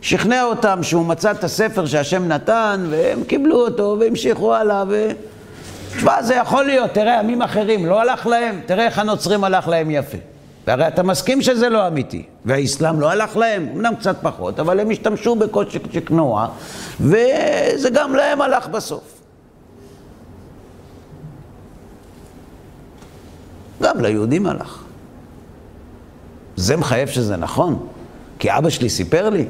ושכנע 0.01 0.45
אותם 0.45 0.83
שהוא 0.83 1.07
מצא 1.07 1.31
את 1.31 1.45
הספר 1.45 1.87
שהשם 1.87 2.29
נתן, 2.29 2.87
והם 2.91 3.25
קיבלו 3.25 3.57
אותו 3.57 3.97
והמשיכו 4.01 4.55
הלאה, 4.55 4.85
ו... 4.89 5.11
תשמע, 5.97 6.23
זה 6.23 6.35
יכול 6.35 6.65
להיות, 6.65 6.91
תראה, 6.91 7.21
עמים 7.21 7.43
אחרים, 7.43 7.87
לא 7.87 8.01
הלך 8.01 8.27
להם, 8.27 8.61
תראה 8.67 8.85
איך 8.85 8.99
הנוצרים 8.99 9.45
הלך 9.45 9.69
להם 9.69 9.91
יפה. 9.91 10.19
והרי 10.67 10.89
אתה 10.89 11.03
מסכים 11.03 11.43
שזה 11.43 11.69
לא 11.69 11.87
אמיתי. 11.87 12.25
והאסלאם 12.45 13.01
לא 13.01 13.11
הלך 13.11 13.37
להם, 13.37 13.69
אמנם 13.75 13.95
קצת 13.95 14.17
פחות, 14.23 14.61
אבל 14.61 14.81
הם 14.81 14.91
השתמשו 14.91 15.35
בקושי 15.35 15.79
שכנוע, 15.93 16.49
וזה 17.01 17.91
גם 17.93 18.15
להם 18.15 18.41
הלך 18.41 18.69
בסוף. 18.69 19.15
גם 23.83 24.01
ליהודים 24.01 24.47
הלך. 24.47 24.85
זה 26.57 26.77
מחייב 26.77 27.09
שזה 27.09 27.37
נכון, 27.37 27.87
כי 28.39 28.53
אבא 28.53 28.71
שלי 28.71 28.89
סיפר 28.89 29.31
לי. 29.31 29.45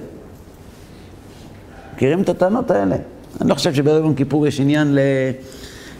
מכירים 1.95 2.23
את 2.23 2.29
הטענות 2.29 2.71
האלה? 2.71 2.97
אני 3.41 3.49
לא 3.49 3.55
חושב 3.55 3.75
שבערב 3.75 4.05
יום 4.05 4.15
כיפור 4.15 4.47
יש 4.47 4.61
עניין 4.61 4.95
ל... 4.95 4.99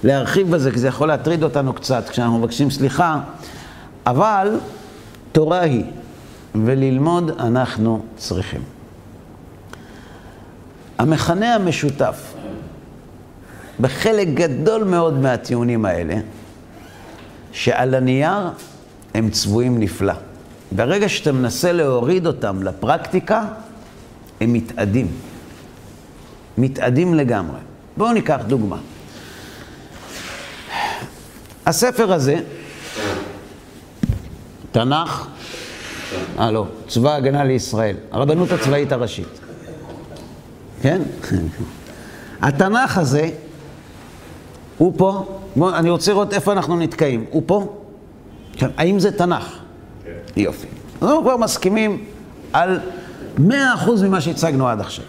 להרחיב 0.05 0.51
בזה, 0.51 0.71
כי 0.71 0.79
זה 0.79 0.89
יכול 0.89 1.09
להטריד 1.09 1.43
אותנו 1.43 1.73
קצת 1.73 2.09
כשאנחנו 2.09 2.39
מבקשים 2.39 2.71
סליחה, 2.71 3.21
אבל 4.07 4.59
תורה 5.33 5.61
היא, 5.61 5.85
וללמוד 6.55 7.31
אנחנו 7.41 8.03
צריכים. 8.17 8.61
המכנה 10.99 11.55
המשותף 11.55 12.35
בחלק 13.81 14.29
גדול 14.29 14.85
מאוד 14.85 15.19
מהטיעונים 15.19 15.85
האלה, 15.85 16.15
שעל 17.53 17.95
הנייר 17.95 18.51
הם 19.15 19.31
צבועים 19.31 19.81
נפלא. 19.81 20.15
ברגע 20.73 21.09
שאתה 21.09 21.33
מנסה 21.33 21.73
להוריד 21.73 22.27
אותם 22.27 22.63
לפרקטיקה, 22.63 23.45
הם 24.41 24.53
מתאדים. 24.53 25.07
מתאדים 26.59 27.15
לגמרי. 27.15 27.59
בואו 27.97 28.13
ניקח 28.13 28.41
דוגמה. 28.47 28.77
הספר 31.67 32.13
הזה, 32.13 32.37
תנ"ך, 34.73 35.27
אה 36.39 36.51
לא, 36.51 36.67
צבא 36.89 37.11
ההגנה 37.11 37.45
לישראל, 37.45 37.97
הרבנות 38.13 38.53
הצבאית 38.53 38.93
הראשית. 38.93 39.41
כן? 40.83 41.03
התנ"ך 42.43 42.99
הזה, 42.99 43.31
הוא 44.79 44.93
פה, 44.97 45.39
בוא, 45.57 45.77
אני 45.77 45.91
רוצה 45.91 46.13
לראות 46.13 46.33
איפה 46.33 46.53
אנחנו 46.53 46.77
נתקעים. 46.77 47.25
הוא 47.31 47.43
פה? 47.47 47.77
כן. 48.53 48.71
האם 48.77 48.99
זה 48.99 49.19
תנ"ך? 49.19 49.59
כן. 50.05 50.11
יופי. 50.37 50.67
אנחנו 51.03 51.23
כבר 51.23 51.37
מסכימים 51.37 52.05
על 52.53 52.81
100% 53.39 53.41
ממה 54.05 54.21
שהצגנו 54.21 54.69
עד 54.69 54.81
עכשיו. 54.81 55.05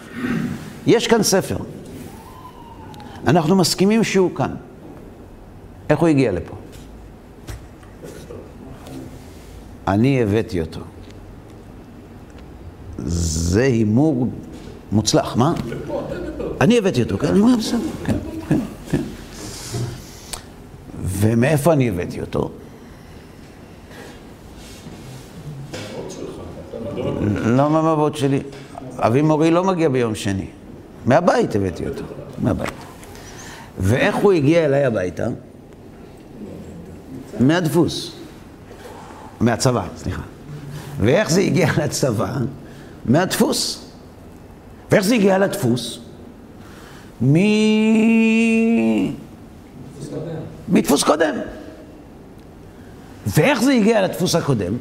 יש 0.86 1.06
כאן 1.06 1.22
ספר. 1.22 1.56
אנחנו 3.26 3.56
מסכימים 3.56 4.04
שהוא 4.04 4.34
כאן. 4.34 4.54
איך 5.90 5.98
הוא 5.98 6.08
הגיע 6.08 6.32
לפה? 6.32 6.54
אני 9.88 10.22
הבאתי 10.22 10.60
אותו. 10.60 10.80
זה 12.98 13.62
הימור 13.62 14.28
מוצלח, 14.92 15.36
מה? 15.36 15.54
אני 16.60 16.78
הבאתי 16.78 17.02
אותו, 17.02 17.18
כן, 17.18 17.26
אני 17.26 17.40
אומר 17.40 17.56
בסדר, 17.56 17.78
כן, 18.04 18.16
כן, 18.48 18.58
כן. 18.90 19.02
ומאיפה 21.02 21.72
אני 21.72 21.88
הבאתי 21.88 22.20
אותו? 22.20 22.50
לא 27.44 27.70
מהאבות 27.70 28.16
שלי. 28.16 28.40
אבי 28.98 29.22
מורי 29.22 29.50
לא 29.50 29.64
מגיע 29.64 29.88
ביום 29.88 30.14
שני. 30.14 30.46
מהבית 31.06 31.56
הבאתי 31.56 31.88
אותו, 31.88 32.02
מהבית. 32.38 32.72
ואיך 33.78 34.16
הוא 34.16 34.32
הגיע 34.32 34.64
אליי 34.64 34.84
הביתה? 34.84 35.26
מהדפוס. 37.40 38.12
מהצבא, 39.40 39.86
סליחה. 39.96 40.22
ואיך 41.00 41.30
זה 41.30 41.40
הגיע 41.40 41.68
לצבא? 41.84 42.32
מהדפוס. 43.04 43.90
ואיך 44.90 45.04
זה 45.04 45.14
הגיע 45.14 45.38
לדפוס? 45.38 45.98
מ... 47.22 47.36
מדפוס 50.68 51.02
קודם. 51.02 51.34
ואיך 53.26 53.62
זה 53.62 53.72
הגיע 53.72 54.02
לדפוס 54.02 54.34
הקודם? 54.34 54.74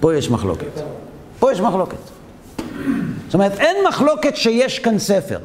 פה 0.00 0.14
יש 0.14 0.30
מחלוקת. 0.30 0.82
פה 1.38 1.52
יש 1.52 1.60
מחלוקת. 1.60 1.96
זאת 3.26 3.34
אומרת, 3.34 3.52
אין 3.52 3.76
מחלוקת 3.88 4.36
שיש 4.36 4.78
כאן 4.78 4.98
ספר. 4.98 5.38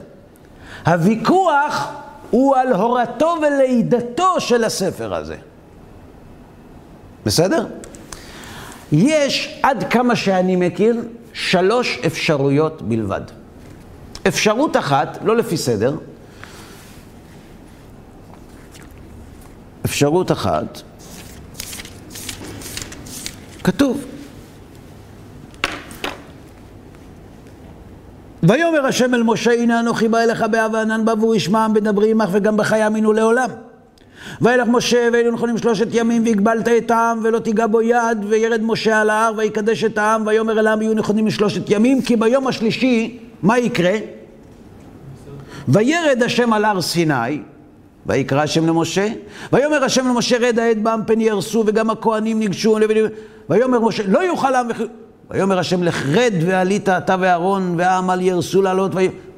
הוויכוח 0.88 1.94
הוא 2.34 2.56
על 2.56 2.74
הורתו 2.74 3.36
ולידתו 3.41 4.39
של 4.39 4.63
הספר 4.63 5.13
הזה. 5.15 5.36
בסדר? 7.26 7.67
יש, 8.91 9.60
עד 9.63 9.84
כמה 9.89 10.15
שאני 10.15 10.56
מכיר, 10.56 11.02
שלוש 11.34 12.00
אפשרויות 12.06 12.82
בלבד. 12.82 13.22
אפשרות 14.28 14.78
אחת, 14.78 15.17
לא 15.24 15.38
לפי 15.38 15.58
סדר, 15.58 15.96
אפשרות 19.86 20.32
אחת, 20.32 20.82
כתוב, 23.63 24.06
ויאמר 28.44 28.86
השם 28.86 29.14
אל 29.14 29.24
משה, 29.24 29.52
הנה 29.54 29.80
אנוכי 29.80 30.08
בא 30.08 30.20
אליך 30.20 30.42
באב 30.52 30.76
הענן 30.76 31.06
בעבור 31.06 31.36
ישמעם 31.36 31.74
בדברי 31.74 32.12
עמך 32.12 32.30
וגם 32.32 32.58
בך 32.58 32.72
יאמינו 32.80 33.14
לעולם. 33.14 33.50
וילך 34.42 34.68
משה 34.68 35.10
ואלו 35.14 35.32
נכונים 35.32 35.58
שלושת 35.58 35.88
ימים 35.92 36.26
והגבלת 36.26 36.68
את 36.68 36.92
העם 36.92 37.20
ולא 37.24 37.40
תיגע 37.40 37.68
בו 37.68 37.82
יד 37.82 38.18
וירד 38.28 38.62
משה 38.64 39.02
על 39.02 39.10
ההר 39.10 39.34
ויקדש 39.38 39.84
את 39.84 39.98
העם 39.98 40.28
ויאמר 40.28 40.60
אל 40.60 40.68
העם 40.68 40.82
יהיו 40.82 40.94
נכונים 40.94 41.28
לשלושת 41.28 41.70
ימים 41.70 42.02
כי 42.02 42.16
ביום 42.16 42.48
השלישי 42.48 43.20
מה 43.44 43.60
יקרה? 43.60 43.94
וירד 45.68 46.24
השם 46.26 46.54
על 46.54 46.66
הר 46.66 46.82
סיני 46.82 47.42
ויקרא 48.06 48.42
השם 48.42 48.68
למשה 48.68 49.08
ויאמר 49.54 49.84
השם 49.84 50.08
למשה 50.08 50.38
רד 50.38 50.60
העד 50.60 50.84
בעם 50.84 51.02
פן 51.06 51.22
יהרסו 51.22 51.64
וגם 51.68 51.90
הכהנים 51.90 52.40
ניגשו 52.40 52.78
ויאמר 53.50 53.80
משה 53.80 54.04
לא 54.08 54.20
יוכל 54.20 54.56
העם 54.56 54.68
ויאמר 55.32 55.60
השם 55.60 55.84
לך 55.84 56.06
רד 56.06 56.34
ועלית 56.46 56.90
אתה 56.90 57.16
ואהרון 57.20 57.76
והעם 57.78 58.10
על 58.10 58.22
ירסו 58.22 58.62
לעלות 58.62 58.92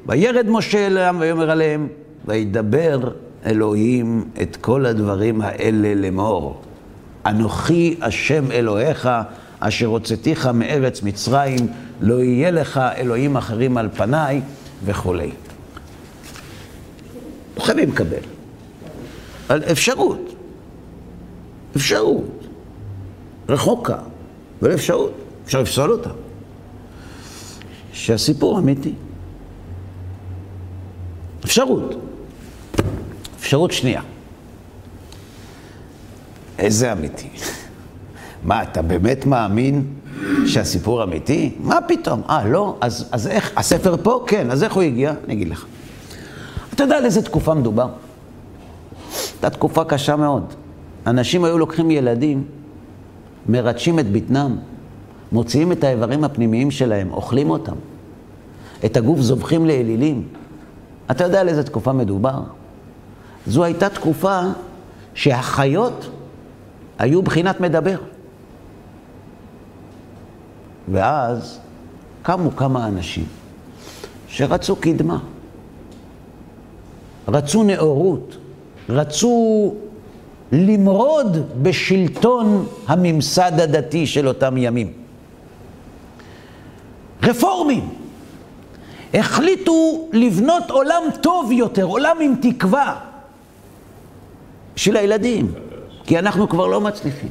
וירד 0.06 0.46
משה 0.48 0.86
אל 0.86 0.98
העם 0.98 1.20
ויאמר 1.20 1.50
עליהם 1.50 1.88
וידבר 2.24 2.98
אלוהים 3.46 4.24
את 4.42 4.56
כל 4.56 4.86
הדברים 4.86 5.40
האלה 5.40 5.94
לאמור. 5.94 6.60
אנוכי 7.26 7.96
השם 8.02 8.52
אלוהיך, 8.52 9.08
אשר 9.60 9.86
הוצאתיך 9.86 10.46
מארץ 10.46 11.02
מצרים, 11.02 11.58
לא 12.00 12.22
יהיה 12.22 12.50
לך 12.50 12.80
אלוהים 12.96 13.36
אחרים 13.36 13.76
על 13.76 13.88
פניי, 13.96 14.40
וכולי. 14.84 15.30
לא 17.56 17.62
חייבים 17.62 17.88
לקבל. 17.88 18.16
על 19.48 19.62
אפשרות. 19.72 20.34
אפשרות. 21.76 22.44
רחוקה, 23.48 23.98
אבל 24.62 24.74
אפשרות. 24.74 25.25
אפשר 25.46 25.62
לפסול 25.62 25.92
אותה. 25.92 26.10
שהסיפור 27.92 28.58
אמיתי. 28.58 28.92
אפשרות. 31.44 31.94
אפשרות 33.38 33.72
שנייה. 33.72 34.02
איזה 36.58 36.92
אמיתי? 36.92 37.28
מה, 38.44 38.62
אתה 38.62 38.82
באמת 38.82 39.26
מאמין 39.26 39.94
שהסיפור 40.46 41.02
אמיתי? 41.02 41.54
מה 41.60 41.78
פתאום? 41.88 42.22
אה, 42.28 42.48
לא? 42.48 42.76
אז, 42.80 43.08
אז 43.12 43.26
איך? 43.26 43.52
הספר 43.56 43.96
פה? 44.02 44.24
כן. 44.26 44.50
אז 44.50 44.62
איך 44.62 44.72
הוא 44.72 44.82
הגיע? 44.82 45.14
אני 45.24 45.34
אגיד 45.34 45.48
לך. 45.48 45.66
אתה 46.74 46.82
יודע 46.82 46.96
על 46.96 47.04
איזה 47.04 47.22
תקופה 47.22 47.54
מדובר? 47.54 47.88
הייתה 49.32 49.50
תקופה 49.50 49.84
קשה 49.84 50.16
מאוד. 50.16 50.54
אנשים 51.06 51.44
היו 51.44 51.58
לוקחים 51.58 51.90
ילדים, 51.90 52.44
מרדשים 53.48 53.98
את 53.98 54.12
בטנם, 54.12 54.56
מוציאים 55.32 55.72
את 55.72 55.84
האיברים 55.84 56.24
הפנימיים 56.24 56.70
שלהם, 56.70 57.12
אוכלים 57.12 57.50
אותם. 57.50 57.76
את 58.84 58.96
הגוף 58.96 59.20
זובחים 59.20 59.66
לאלילים. 59.66 60.28
אתה 61.10 61.24
יודע 61.24 61.40
על 61.40 61.48
איזה 61.48 61.62
תקופה 61.62 61.92
מדובר? 61.92 62.40
זו 63.46 63.64
הייתה 63.64 63.88
תקופה 63.88 64.40
שהחיות 65.14 66.10
היו 66.98 67.22
בחינת 67.22 67.60
מדבר. 67.60 67.98
ואז 70.92 71.58
קמו 72.22 72.56
כמה 72.56 72.86
אנשים 72.86 73.24
שרצו 74.28 74.76
קדמה, 74.76 75.18
רצו 77.28 77.62
נאורות, 77.62 78.36
רצו 78.88 79.74
למרוד 80.52 81.36
בשלטון 81.62 82.66
הממסד 82.86 83.60
הדתי 83.60 84.06
של 84.06 84.28
אותם 84.28 84.56
ימים. 84.56 85.05
רפורמים 87.22 87.88
החליטו 89.14 90.08
לבנות 90.12 90.70
עולם 90.70 91.02
טוב 91.20 91.52
יותר, 91.52 91.84
עולם 91.84 92.16
עם 92.20 92.34
תקווה, 92.42 93.00
בשביל 94.74 94.96
הילדים, 94.96 95.52
כי 96.04 96.18
אנחנו 96.18 96.48
כבר 96.48 96.66
לא 96.66 96.80
מצליחים. 96.80 97.30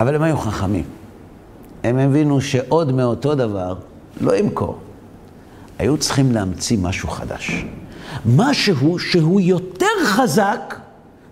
אבל 0.00 0.14
הם 0.14 0.22
היו 0.22 0.36
חכמים. 0.36 0.84
הם 1.84 1.98
הבינו 1.98 2.40
שעוד 2.40 2.92
מאותו 2.92 3.34
דבר 3.34 3.74
לא 4.20 4.36
ימכור. 4.36 4.78
היו 5.78 5.96
צריכים 5.96 6.32
להמציא 6.32 6.78
משהו 6.78 7.08
חדש. 7.08 7.64
משהו 8.26 8.98
שהוא 8.98 9.40
יותר 9.40 9.86
חזק 10.04 10.79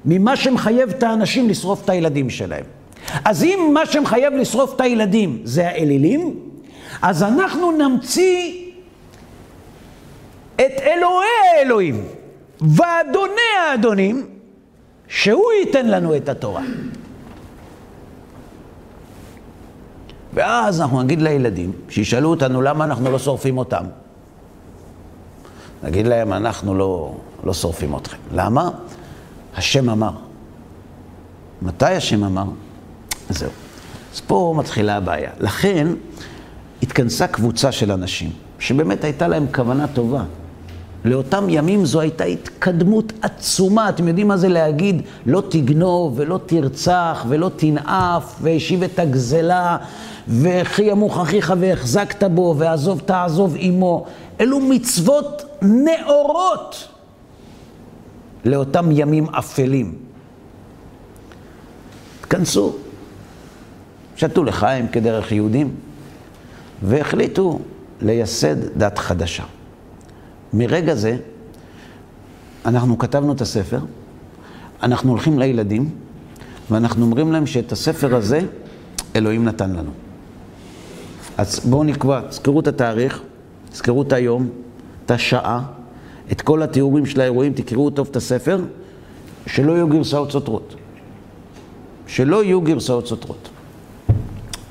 ממה 0.08 0.36
שמחייב 0.36 0.88
את 0.88 1.02
האנשים 1.02 1.48
לשרוף 1.48 1.84
את 1.84 1.90
הילדים 1.90 2.30
שלהם. 2.30 2.64
אז 3.24 3.44
אם 3.44 3.70
מה 3.74 3.86
שמחייב 3.86 4.34
לשרוף 4.34 4.74
את 4.74 4.80
הילדים 4.80 5.40
זה 5.44 5.68
האלילים, 5.68 6.34
אז 7.02 7.22
אנחנו 7.22 7.72
נמציא 7.72 8.52
את 10.56 10.80
אלוהי 10.80 11.28
האלוהים 11.56 12.04
ואדוני 12.60 13.48
האדונים, 13.60 14.26
שהוא 15.08 15.52
ייתן 15.60 15.88
לנו 15.88 16.16
את 16.16 16.28
התורה. 16.28 16.62
ואז 20.34 20.80
אנחנו 20.80 21.02
נגיד 21.02 21.22
לילדים, 21.22 21.72
שישאלו 21.88 22.30
אותנו 22.30 22.62
למה 22.62 22.84
אנחנו 22.84 23.10
לא 23.10 23.18
שורפים 23.18 23.58
אותם. 23.58 23.84
נגיד 25.82 26.06
להם, 26.06 26.32
אנחנו 26.32 26.74
לא, 26.74 27.14
לא 27.44 27.54
שורפים 27.54 27.96
אתכם. 27.96 28.16
למה? 28.32 28.70
השם 29.58 29.90
אמר. 29.90 30.10
מתי 31.62 31.86
השם 31.86 32.24
אמר? 32.24 32.44
זהו. 33.28 33.50
אז 34.14 34.20
פה 34.20 34.54
מתחילה 34.58 34.96
הבעיה. 34.96 35.30
לכן 35.40 35.86
התכנסה 36.82 37.26
קבוצה 37.26 37.72
של 37.72 37.92
אנשים, 37.92 38.30
שבאמת 38.58 39.04
הייתה 39.04 39.28
להם 39.28 39.46
כוונה 39.54 39.86
טובה. 39.86 40.22
לאותם 41.04 41.46
ימים 41.48 41.84
זו 41.84 42.00
הייתה 42.00 42.24
התקדמות 42.24 43.12
עצומה. 43.22 43.88
אתם 43.88 44.08
יודעים 44.08 44.28
מה 44.28 44.36
זה 44.36 44.48
להגיד 44.48 45.02
לא 45.26 45.42
תגנוב 45.48 46.12
ולא 46.16 46.40
תרצח 46.46 47.24
ולא 47.28 47.50
תנאף 47.56 48.34
והשיב 48.42 48.82
את 48.82 48.98
הגזלה 48.98 49.76
וכי 50.28 50.82
ימוך 50.82 51.20
אחיך 51.20 51.54
והחזקת 51.58 52.24
בו 52.24 52.54
ועזוב 52.58 53.00
תעזוב 53.04 53.54
עמו. 53.58 54.06
אלו 54.40 54.60
מצוות 54.60 55.44
נאורות 55.62 56.88
לאותם 58.44 58.88
ימים 58.92 59.28
אפלים. 59.28 59.94
תכנסו, 62.20 62.76
שתו 64.16 64.44
לחיים 64.44 64.88
כדרך 64.88 65.32
יהודים 65.32 65.74
והחליטו 66.82 67.58
לייסד 68.00 68.78
דת 68.78 68.98
חדשה. 68.98 69.44
מרגע 70.52 70.94
זה, 70.94 71.16
אנחנו 72.64 72.98
כתבנו 72.98 73.32
את 73.32 73.40
הספר, 73.40 73.80
אנחנו 74.82 75.10
הולכים 75.10 75.38
לילדים, 75.38 75.90
ואנחנו 76.70 77.04
אומרים 77.04 77.32
להם 77.32 77.46
שאת 77.46 77.72
הספר 77.72 78.14
הזה, 78.14 78.40
אלוהים 79.16 79.44
נתן 79.44 79.70
לנו. 79.70 79.90
אז 81.38 81.60
בואו 81.64 81.84
נקבע, 81.84 82.20
תזכרו 82.28 82.60
את 82.60 82.66
התאריך, 82.66 83.22
תזכרו 83.70 84.02
את 84.02 84.12
היום, 84.12 84.48
את 85.06 85.10
השעה, 85.10 85.62
את 86.32 86.40
כל 86.40 86.62
התיאורים 86.62 87.06
של 87.06 87.20
האירועים, 87.20 87.52
תקראו 87.52 87.90
טוב 87.90 88.08
את 88.10 88.16
הספר, 88.16 88.60
שלא 89.46 89.72
יהיו 89.72 89.88
גרסאות 89.88 90.30
סותרות. 90.30 90.74
שלא 92.06 92.44
יהיו 92.44 92.60
גרסאות 92.60 93.06
סותרות. 93.06 93.48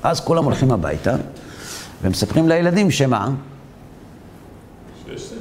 אז 0.03 0.19
כולם 0.19 0.43
הולכים 0.43 0.71
הביתה, 0.71 1.15
ומספרים 2.01 2.47
לילדים 2.47 2.91
שמה? 2.91 3.29
שיש 5.05 5.21
ספר. 5.21 5.37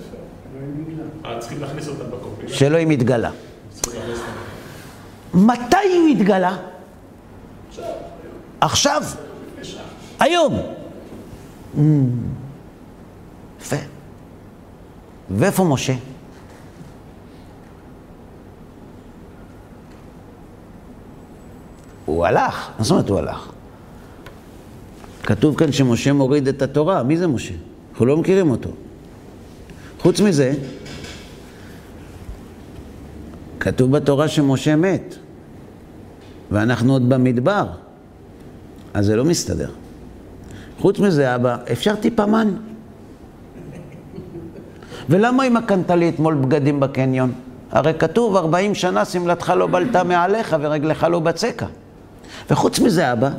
אה, 1.25 1.39
צריכים 1.39 1.61
להכניס 1.61 1.89
אותם 1.89 2.05
התגלה. 2.91 3.31
צריכים 3.71 4.01
להכניס 4.01 4.19
אותם. 4.19 5.47
מתי 5.47 5.77
הוא 5.77 6.09
התגלה? 6.09 6.57
עכשיו. 8.61 9.03
היום. 10.21 10.59
יפה. 13.61 13.77
ואיפה 15.31 15.65
משה? 15.65 15.95
הוא 22.05 22.27
הלך. 22.27 22.71
מה 22.79 22.85
זאת 22.85 22.91
אומרת 22.91 23.09
הוא 23.09 23.19
הלך? 23.19 23.53
כתוב 25.23 25.57
כאן 25.59 25.73
שמשה 25.73 26.13
מוריד 26.13 26.49
את 26.49 26.63
התורה. 26.63 27.03
מי 27.03 27.17
זה 27.17 27.27
משה? 27.27 27.55
אנחנו 27.91 28.07
לא 28.07 28.17
מכירים 28.17 28.51
אותו. 28.51 28.71
חוץ 30.01 30.21
מזה, 30.21 30.55
כתוב 33.61 33.97
בתורה 33.97 34.29
שמשה 34.29 34.77
מת, 34.77 35.15
ואנחנו 36.51 36.93
עוד 36.93 37.09
במדבר, 37.09 37.67
אז 38.95 39.07
זה 39.07 39.17
לא 39.17 39.25
מסתדר. 39.25 39.71
חוץ 40.79 40.99
מזה, 40.99 41.35
אבא, 41.35 41.57
אפשר 41.73 41.95
טיפה 41.95 42.27
מן? 42.27 42.57
ולמה 45.09 45.47
אם 45.47 45.61
קנתה 45.61 45.97
לי 45.97 46.09
אתמול 46.09 46.35
בגדים 46.35 46.81
בקניון? 46.81 47.33
הרי 47.71 47.95
כתוב, 47.99 48.37
40 48.37 48.75
שנה 48.75 49.05
שמלתך 49.05 49.53
לא 49.57 49.67
בלטה 49.67 50.05
מעליך 50.05 50.57
ורגלך 50.61 51.07
לא 51.11 51.21
בצקה. 51.21 51.67
וחוץ 52.51 52.81
מזה, 52.81 53.13
אבא, 53.13 53.31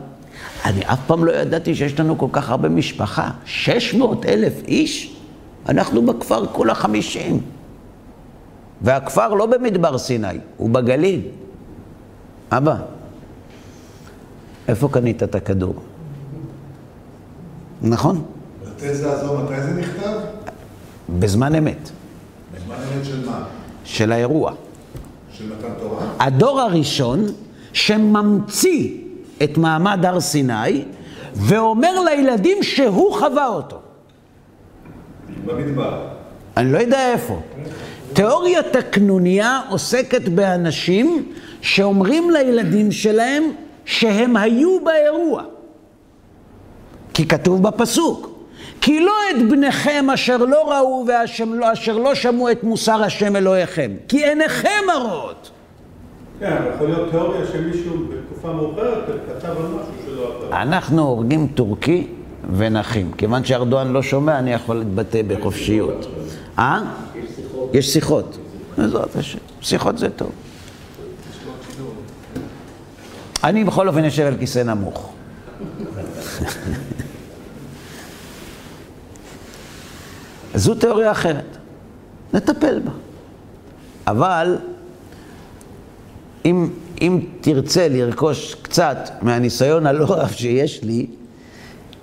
אני 0.66 0.82
אף 0.86 1.00
פעם 1.08 1.26
לא 1.26 1.32
ידעתי 1.32 1.76
שיש 1.76 2.00
לנו 2.00 2.18
כל 2.18 2.28
כך 2.32 2.50
הרבה 2.50 2.70
משפחה. 2.70 3.30
600 3.46 4.26
אלף 4.26 4.54
איש? 4.68 5.18
אנחנו 5.70 6.06
בכפר 6.06 6.46
כולה 6.48 6.76
50. 6.76 7.42
והכפר 8.82 9.34
לא 9.34 9.46
במדבר 9.46 9.98
סיני, 9.98 10.28
הוא 10.58 10.70
בגליל. 10.70 11.22
אבא, 12.52 12.76
איפה 14.68 14.90
קנית 14.92 15.24
את 15.24 15.36
הכדור? 15.36 15.76
נכון, 17.82 18.24
בתזה 18.64 19.12
הזו, 19.12 19.38
מתי 19.38 19.62
זה 19.62 19.74
נכתב? 19.74 20.27
בזמן 21.10 21.56
אמת, 21.56 21.90
בזמן 22.56 22.76
אמת 22.76 23.06
של 23.06 23.26
מה? 23.26 23.44
של 23.84 24.12
האירוע. 24.12 24.54
של 25.34 25.46
מתן 25.46 25.68
תורה? 25.80 26.06
הדור 26.20 26.62
הראשון 26.62 27.26
שממציא 27.74 28.98
את 29.44 29.58
מעמד 29.58 30.06
הר 30.06 30.20
סיני 30.20 30.86
ואומר 31.36 32.04
לילדים 32.04 32.64
שהוא 32.64 33.14
חווה 33.14 33.48
אותו. 33.48 33.80
במדבר. 35.46 36.08
אני 36.58 36.72
לא 36.72 36.78
יודע 36.78 37.12
איפה. 37.12 37.42
תיאוריית 38.14 38.76
הקנוניה 38.76 39.62
עוסקת 39.70 40.30
באנשים 40.30 41.32
שאומרים 41.62 42.30
לילדים 42.30 42.92
שלהם 42.92 43.44
שהם 43.86 44.38
היו 44.38 44.78
באירוע. 44.84 45.44
כי 47.14 47.28
כתוב 47.28 47.64
בפסוק, 47.64 48.37
כי 48.82 49.00
לא 49.00 49.14
את 49.32 49.50
בניכם 49.50 50.06
אשר 50.14 50.38
לא 50.38 50.72
ראו 50.72 51.06
ואשר 51.08 51.96
לא 51.98 52.16
שמעו 52.16 52.52
את 52.52 52.64
מוסר 52.64 53.04
השם 53.04 53.36
אלוהיכם, 53.36 53.92
כי 54.08 54.26
עיניכם 54.26 54.84
הרואות. 54.94 55.50
כן, 56.40 56.58
אבל 56.58 56.74
יכול 56.76 56.88
להיות 56.88 57.12
תיאוריה 57.12 57.46
שמישהו 57.46 57.96
בתקופה 58.10 58.54
מאוחרת 58.54 59.04
כתב 59.06 59.50
על 59.50 59.66
משהו 59.66 59.92
שלא 60.06 60.48
אתה. 60.48 60.62
אנחנו 60.62 61.02
הורגים 61.02 61.48
טורקי 61.56 62.08
ונחים. 62.58 63.12
כיוון 63.18 63.46
שארדואן 63.46 63.88
לא 63.88 64.04
שומע, 64.04 64.40
אני 64.40 64.54
יכול 64.54 64.76
להתבטא 64.76 65.22
בחופשיות. 65.28 66.08
אה? 66.60 66.82
יש 67.74 67.94
שיחות. 67.94 68.38
בעזרת 68.78 69.16
השם. 69.16 69.40
שיחות 69.62 69.98
זה 69.98 70.10
טוב. 70.10 70.32
אני 73.44 73.64
בכל 73.64 73.88
אופן 73.88 74.06
יושב 74.06 74.24
על 74.24 74.38
כיסא 74.38 74.60
נמוך. 74.60 75.14
זו 80.58 80.76
תיאוריה 80.76 81.12
אחרת. 81.12 81.58
נטפל 82.34 82.80
בה. 82.80 82.92
אבל 84.08 84.58
אם, 86.46 86.70
אם 87.02 87.20
תרצה 87.42 87.88
לרכוש 87.90 88.56
קצת 88.56 88.98
מהניסיון 89.22 89.86
הלא 89.86 90.06
רב 90.10 90.30
שיש 90.30 90.84
לי, 90.84 91.08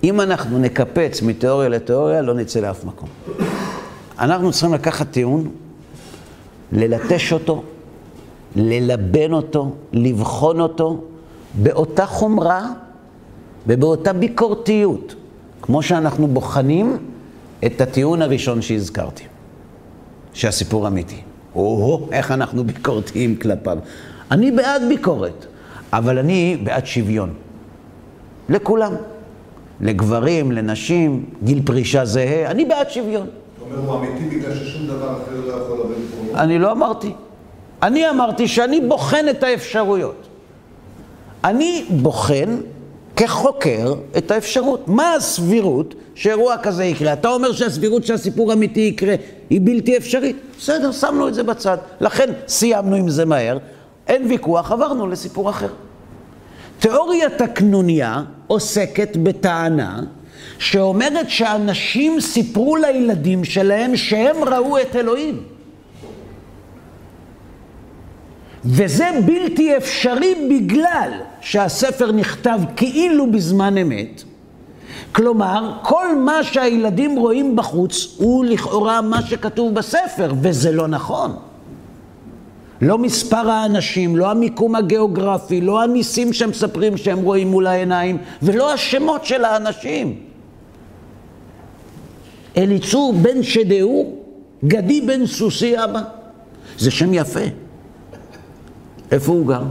אם 0.04 0.20
אנחנו 0.20 0.58
נקפץ 0.58 1.22
מתיאוריה 1.22 1.68
לתיאוריה, 1.68 2.22
לא 2.22 2.34
נצא 2.34 2.60
לאף 2.60 2.84
מקום. 2.84 3.08
אנחנו 4.18 4.50
צריכים 4.52 4.74
לקחת 4.74 5.10
טיעון, 5.10 5.50
ללטש 6.72 7.32
אותו, 7.32 7.62
ללבן 8.56 9.32
אותו, 9.32 9.74
לבחון 9.92 10.60
אותו, 10.60 11.04
באותה 11.54 12.06
חומרה 12.06 12.66
ובאותה 13.66 14.12
ביקורתיות, 14.12 15.14
כמו 15.62 15.82
שאנחנו 15.82 16.26
בוחנים 16.26 16.98
את 17.66 17.80
הטיעון 17.80 18.22
הראשון 18.22 18.62
שהזכרתי, 18.62 19.24
שהסיפור 20.32 20.86
אמיתי. 20.86 21.20
או, 21.54 22.08
איך 22.12 22.30
אנחנו 22.30 22.64
ביקורתיים 22.64 23.36
כלפיו. 23.36 23.78
אני 24.30 24.50
בעד 24.50 24.82
ביקורת, 24.88 25.46
אבל 25.92 26.18
אני 26.18 26.56
בעד 26.64 26.86
שוויון. 26.86 27.34
לכולם. 28.48 28.94
לגברים, 29.80 30.52
לנשים, 30.52 31.24
גיל 31.44 31.62
פרישה 31.64 32.04
זהה, 32.04 32.50
אני 32.50 32.64
בעד 32.64 32.90
שוויון. 32.90 33.26
אתה 33.26 33.64
אומר, 33.64 33.90
הוא 33.90 33.98
אמיתי 33.98 34.36
בגלל 34.36 34.54
ששום 34.54 34.86
דבר 34.86 35.12
אחר 35.12 35.40
לא 35.46 35.52
יכול 35.52 35.78
לבוא 35.78 35.90
לפרומו? 35.90 36.38
אני 36.38 36.58
לא 36.58 36.72
אמרתי. 36.72 37.12
אני 37.82 38.10
אמרתי 38.10 38.48
שאני 38.48 38.80
בוחן 38.80 39.24
את 39.30 39.42
האפשרויות. 39.42 40.26
אני 41.44 41.84
בוחן 41.90 42.56
כחוקר 43.16 43.94
את 44.18 44.30
האפשרות. 44.30 44.88
מה 44.88 45.14
הסבירות 45.14 45.94
שאירוע 46.14 46.56
כזה 46.62 46.84
יקרה? 46.84 47.12
אתה 47.12 47.28
אומר 47.28 47.52
שהסבירות 47.52 48.06
שהסיפור 48.06 48.52
אמיתי 48.52 48.80
יקרה 48.80 49.14
היא 49.50 49.60
בלתי 49.62 49.96
אפשרית. 49.96 50.36
בסדר, 50.58 50.92
שמנו 50.92 51.28
את 51.28 51.34
זה 51.34 51.42
בצד. 51.42 51.78
לכן 52.00 52.32
סיימנו 52.48 52.96
עם 52.96 53.08
זה 53.08 53.24
מהר. 53.24 53.58
אין 54.08 54.26
ויכוח, 54.28 54.72
עברנו 54.72 55.06
לסיפור 55.06 55.50
אחר. 55.50 55.68
תיאוריית 56.78 57.40
הקנוניה 57.40 58.22
עוסקת 58.46 59.16
בטענה 59.16 60.02
שאומרת 60.58 61.30
שאנשים 61.30 62.20
סיפרו 62.20 62.76
לילדים 62.76 63.44
שלהם 63.44 63.96
שהם 63.96 64.44
ראו 64.44 64.78
את 64.78 64.96
אלוהים. 64.96 65.42
וזה 68.64 69.08
בלתי 69.26 69.76
אפשרי 69.76 70.34
בגלל 70.50 71.10
שהספר 71.44 72.12
נכתב 72.12 72.60
כאילו 72.76 73.30
בזמן 73.30 73.78
אמת. 73.78 74.22
כלומר, 75.12 75.72
כל 75.82 76.16
מה 76.16 76.44
שהילדים 76.44 77.16
רואים 77.16 77.56
בחוץ 77.56 78.14
הוא 78.16 78.44
לכאורה 78.44 79.00
מה 79.00 79.22
שכתוב 79.22 79.74
בספר, 79.74 80.32
וזה 80.42 80.72
לא 80.72 80.88
נכון. 80.88 81.36
לא 82.80 82.98
מספר 82.98 83.50
האנשים, 83.50 84.16
לא 84.16 84.30
המיקום 84.30 84.74
הגיאוגרפי, 84.74 85.60
לא 85.60 85.82
הניסים 85.82 86.32
שמספרים 86.32 86.96
שהם 86.96 87.18
רואים 87.18 87.50
מול 87.50 87.66
העיניים, 87.66 88.18
ולא 88.42 88.72
השמות 88.72 89.24
של 89.24 89.44
האנשים. 89.44 90.20
אליצור 92.56 93.12
בן 93.12 93.42
שדאור, 93.42 94.24
גדי 94.64 95.00
בן 95.00 95.26
סוסי 95.26 95.84
אבא. 95.84 96.00
זה 96.78 96.90
שם 96.90 97.14
יפה. 97.14 97.44
איפה 99.10 99.32
הוא 99.32 99.46
גר? 99.46 99.62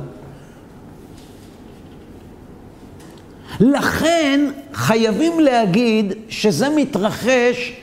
לכן 3.59 4.49
חייבים 4.73 5.39
להגיד 5.39 6.13
שזה 6.29 6.69
מתרחש 6.69 7.73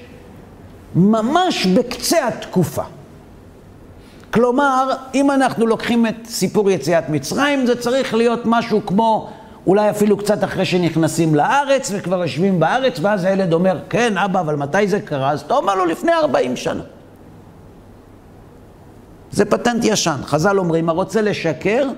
ממש 0.94 1.66
בקצה 1.66 2.28
התקופה. 2.28 2.82
כלומר, 4.30 4.94
אם 5.14 5.30
אנחנו 5.30 5.66
לוקחים 5.66 6.06
את 6.06 6.14
סיפור 6.24 6.70
יציאת 6.70 7.08
מצרים, 7.08 7.66
זה 7.66 7.80
צריך 7.80 8.14
להיות 8.14 8.40
משהו 8.44 8.86
כמו, 8.86 9.30
אולי 9.66 9.90
אפילו 9.90 10.16
קצת 10.16 10.44
אחרי 10.44 10.64
שנכנסים 10.64 11.34
לארץ 11.34 11.90
וכבר 11.94 12.22
יושבים 12.22 12.60
בארץ, 12.60 12.98
ואז 13.02 13.24
הילד 13.24 13.52
אומר, 13.52 13.78
כן, 13.88 14.18
אבא, 14.18 14.40
אבל 14.40 14.56
מתי 14.56 14.88
זה 14.88 15.00
קרה? 15.00 15.30
אז 15.30 15.40
אתה 15.40 15.54
אומר 15.54 15.74
לו, 15.74 15.86
לפני 15.86 16.12
40 16.12 16.56
שנה. 16.56 16.82
זה 19.30 19.44
פטנט 19.44 19.84
ישן. 19.84 20.16
חז"ל 20.22 20.58
אומרים, 20.58 20.88
הרוצה 20.88 21.22
לשקר, 21.22 21.88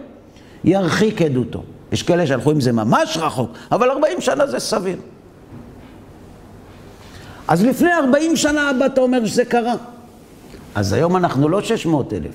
ירחיק 0.64 1.22
עדותו. 1.22 1.62
יש 1.92 2.02
כאלה 2.02 2.26
שהלכו 2.26 2.50
עם 2.50 2.60
זה 2.60 2.72
ממש 2.72 3.18
רחוק, 3.20 3.50
אבל 3.72 3.90
40 3.90 4.20
שנה 4.20 4.46
זה 4.46 4.58
סביר. 4.58 4.96
אז 7.48 7.64
לפני 7.64 7.92
40 7.92 8.36
שנה 8.36 8.70
אבא 8.70 8.86
אתה 8.86 9.00
אומר 9.00 9.26
שזה 9.26 9.44
קרה. 9.44 9.74
אז 10.74 10.92
היום 10.92 11.16
אנחנו 11.16 11.48
לא 11.48 11.62
600 11.62 12.12
אלף. 12.12 12.34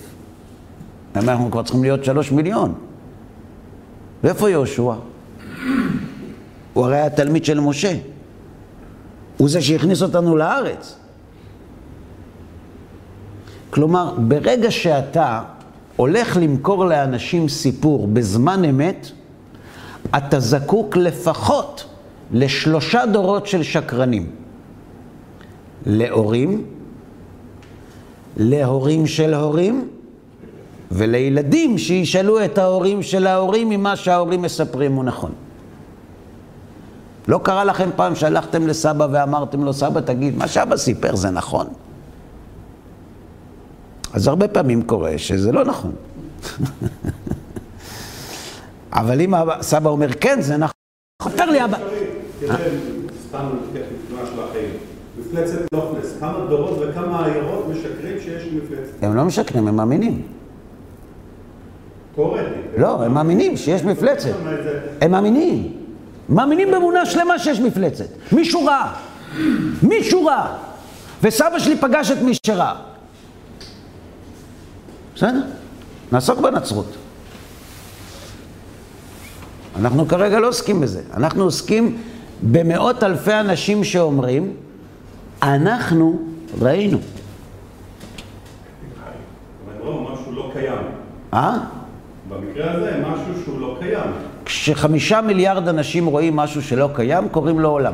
אנחנו 1.15 1.51
כבר 1.51 1.63
צריכים 1.63 1.83
להיות 1.83 2.03
3 2.03 2.31
מיליון. 2.31 2.73
ואיפה 4.23 4.49
יהושע? 4.49 4.93
הוא 6.73 6.85
הרי 6.85 6.95
היה 6.95 7.09
תלמיד 7.09 7.45
של 7.45 7.59
משה. 7.59 7.93
הוא 9.37 9.49
זה 9.49 9.61
שהכניס 9.61 10.01
אותנו 10.01 10.37
לארץ. 10.37 10.95
כלומר, 13.69 14.13
ברגע 14.17 14.71
שאתה 14.71 15.41
הולך 15.95 16.37
למכור 16.41 16.85
לאנשים 16.85 17.49
סיפור 17.49 18.07
בזמן 18.07 18.65
אמת, 18.65 19.11
אתה 20.17 20.39
זקוק 20.39 20.97
לפחות 20.97 21.85
לשלושה 22.31 23.05
דורות 23.05 23.47
של 23.47 23.63
שקרנים. 23.63 24.31
להורים, 25.85 26.65
להורים 28.37 29.07
של 29.07 29.33
הורים, 29.33 29.87
ולילדים 30.91 31.77
שישאלו 31.77 32.45
את 32.45 32.57
ההורים 32.57 33.03
של 33.03 33.27
ההורים 33.27 33.71
אם 33.71 33.83
מה 33.83 33.95
שההורים 33.95 34.41
מספרים 34.41 34.93
הוא 34.93 35.03
נכון. 35.03 35.31
לא 37.27 37.39
קרה 37.43 37.63
לכם 37.63 37.89
פעם 37.95 38.15
שהלכתם 38.15 38.67
לסבא 38.67 39.07
ואמרתם 39.11 39.63
לו, 39.63 39.73
סבא, 39.73 40.01
תגיד, 40.01 40.37
מה 40.37 40.47
שאבא 40.47 40.77
סיפר 40.77 41.15
זה 41.15 41.29
נכון? 41.29 41.67
אז 44.13 44.27
הרבה 44.27 44.47
פעמים 44.47 44.81
קורה 44.81 45.17
שזה 45.17 45.51
לא 45.51 45.65
נכון. 45.65 45.91
אבל 48.97 49.21
אם 49.21 49.33
סבא 49.61 49.89
אומר 49.89 50.13
כן, 50.13 50.41
זה 50.41 50.57
נכון. 50.57 50.73
ספר 51.21 51.45
לי 51.45 51.63
אבא. 51.65 51.77
סתם 53.27 53.45
של 54.33 54.39
החיים. 54.49 54.69
מפלצת 55.19 55.73
לוכנס, 55.73 56.13
כמה 56.19 56.45
דורות 56.49 56.77
וכמה 56.81 57.25
עיירות 57.25 57.67
משקרים 57.69 58.17
שיש 58.23 58.43
מפלצת. 58.53 59.03
הם 59.03 59.15
לא 59.15 59.25
משקרים, 59.25 59.67
הם 59.67 59.75
מאמינים. 59.75 60.21
לא, 62.77 63.03
הם 63.03 63.13
מאמינים 63.13 63.57
שיש 63.57 63.83
מפלצת. 63.83 64.29
הם 65.01 65.11
מאמינים. 65.11 65.73
מאמינים 66.29 66.71
באמונה 66.71 67.05
שלמה 67.05 67.39
שיש 67.39 67.59
מפלצת. 67.59 68.05
מישהו 68.31 68.65
ראה. 68.65 68.93
מישהו 69.83 70.25
ראה. 70.25 70.57
וסבא 71.23 71.59
שלי 71.59 71.77
פגש 71.77 72.11
את 72.11 72.17
מי 72.21 72.31
שראה. 72.45 72.75
בסדר? 75.15 75.41
נעסוק 76.11 76.39
בנצרות. 76.39 77.06
אנחנו 79.79 80.07
כרגע 80.07 80.39
לא 80.39 80.47
עוסקים 80.47 80.81
בזה. 80.81 81.01
אנחנו 81.13 81.43
עוסקים 81.43 81.97
במאות 82.43 83.03
אלפי 83.03 83.33
אנשים 83.33 83.83
שאומרים, 83.83 84.53
אנחנו 85.43 86.19
ראינו. 86.61 86.97
לא. 89.85 90.47
אה? 91.33 91.57
במקרה 92.29 92.71
הזה, 92.71 93.01
משהו 93.01 93.43
שהוא 93.43 93.61
לא 93.61 93.77
קיים. 93.79 94.11
כשחמישה 94.45 95.21
מיליארד 95.21 95.67
אנשים 95.67 96.05
רואים 96.05 96.35
משהו 96.35 96.61
שלא 96.61 96.89
קיים, 96.95 97.29
קוראים 97.29 97.59
לו 97.59 97.69
עולם. 97.69 97.93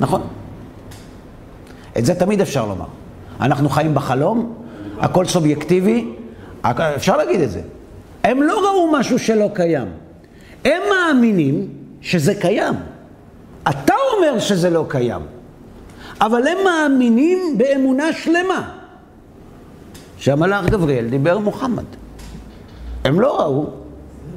נכון. 0.00 0.20
את 1.98 2.04
זה 2.04 2.14
תמיד 2.14 2.40
אפשר 2.40 2.66
לומר. 2.66 2.86
אנחנו 3.40 3.68
חיים 3.68 3.94
בחלום, 3.94 4.54
הכל 5.00 5.24
סובייקטיבי, 5.24 6.12
אפשר 6.96 7.16
להגיד 7.16 7.40
את 7.40 7.50
זה. 7.50 7.60
הם 8.24 8.42
לא 8.42 8.68
ראו 8.70 8.92
משהו 8.92 9.18
שלא 9.18 9.50
קיים. 9.54 9.88
הם 10.64 10.82
מאמינים 10.90 11.68
שזה 12.00 12.34
קיים. 12.34 12.74
אתה 13.70 13.94
אומר 14.16 14.38
שזה 14.38 14.70
לא 14.70 14.84
קיים, 14.88 15.20
אבל 16.20 16.46
הם 16.48 16.58
מאמינים 16.64 17.58
באמונה 17.58 18.12
שלמה 18.12 18.70
שהמלאך 20.18 20.66
גבריאל 20.66 21.06
דיבר 21.08 21.38
מוחמד. 21.38 21.84
הם 23.04 23.20
לא 23.20 23.40
ראו. 23.40 23.66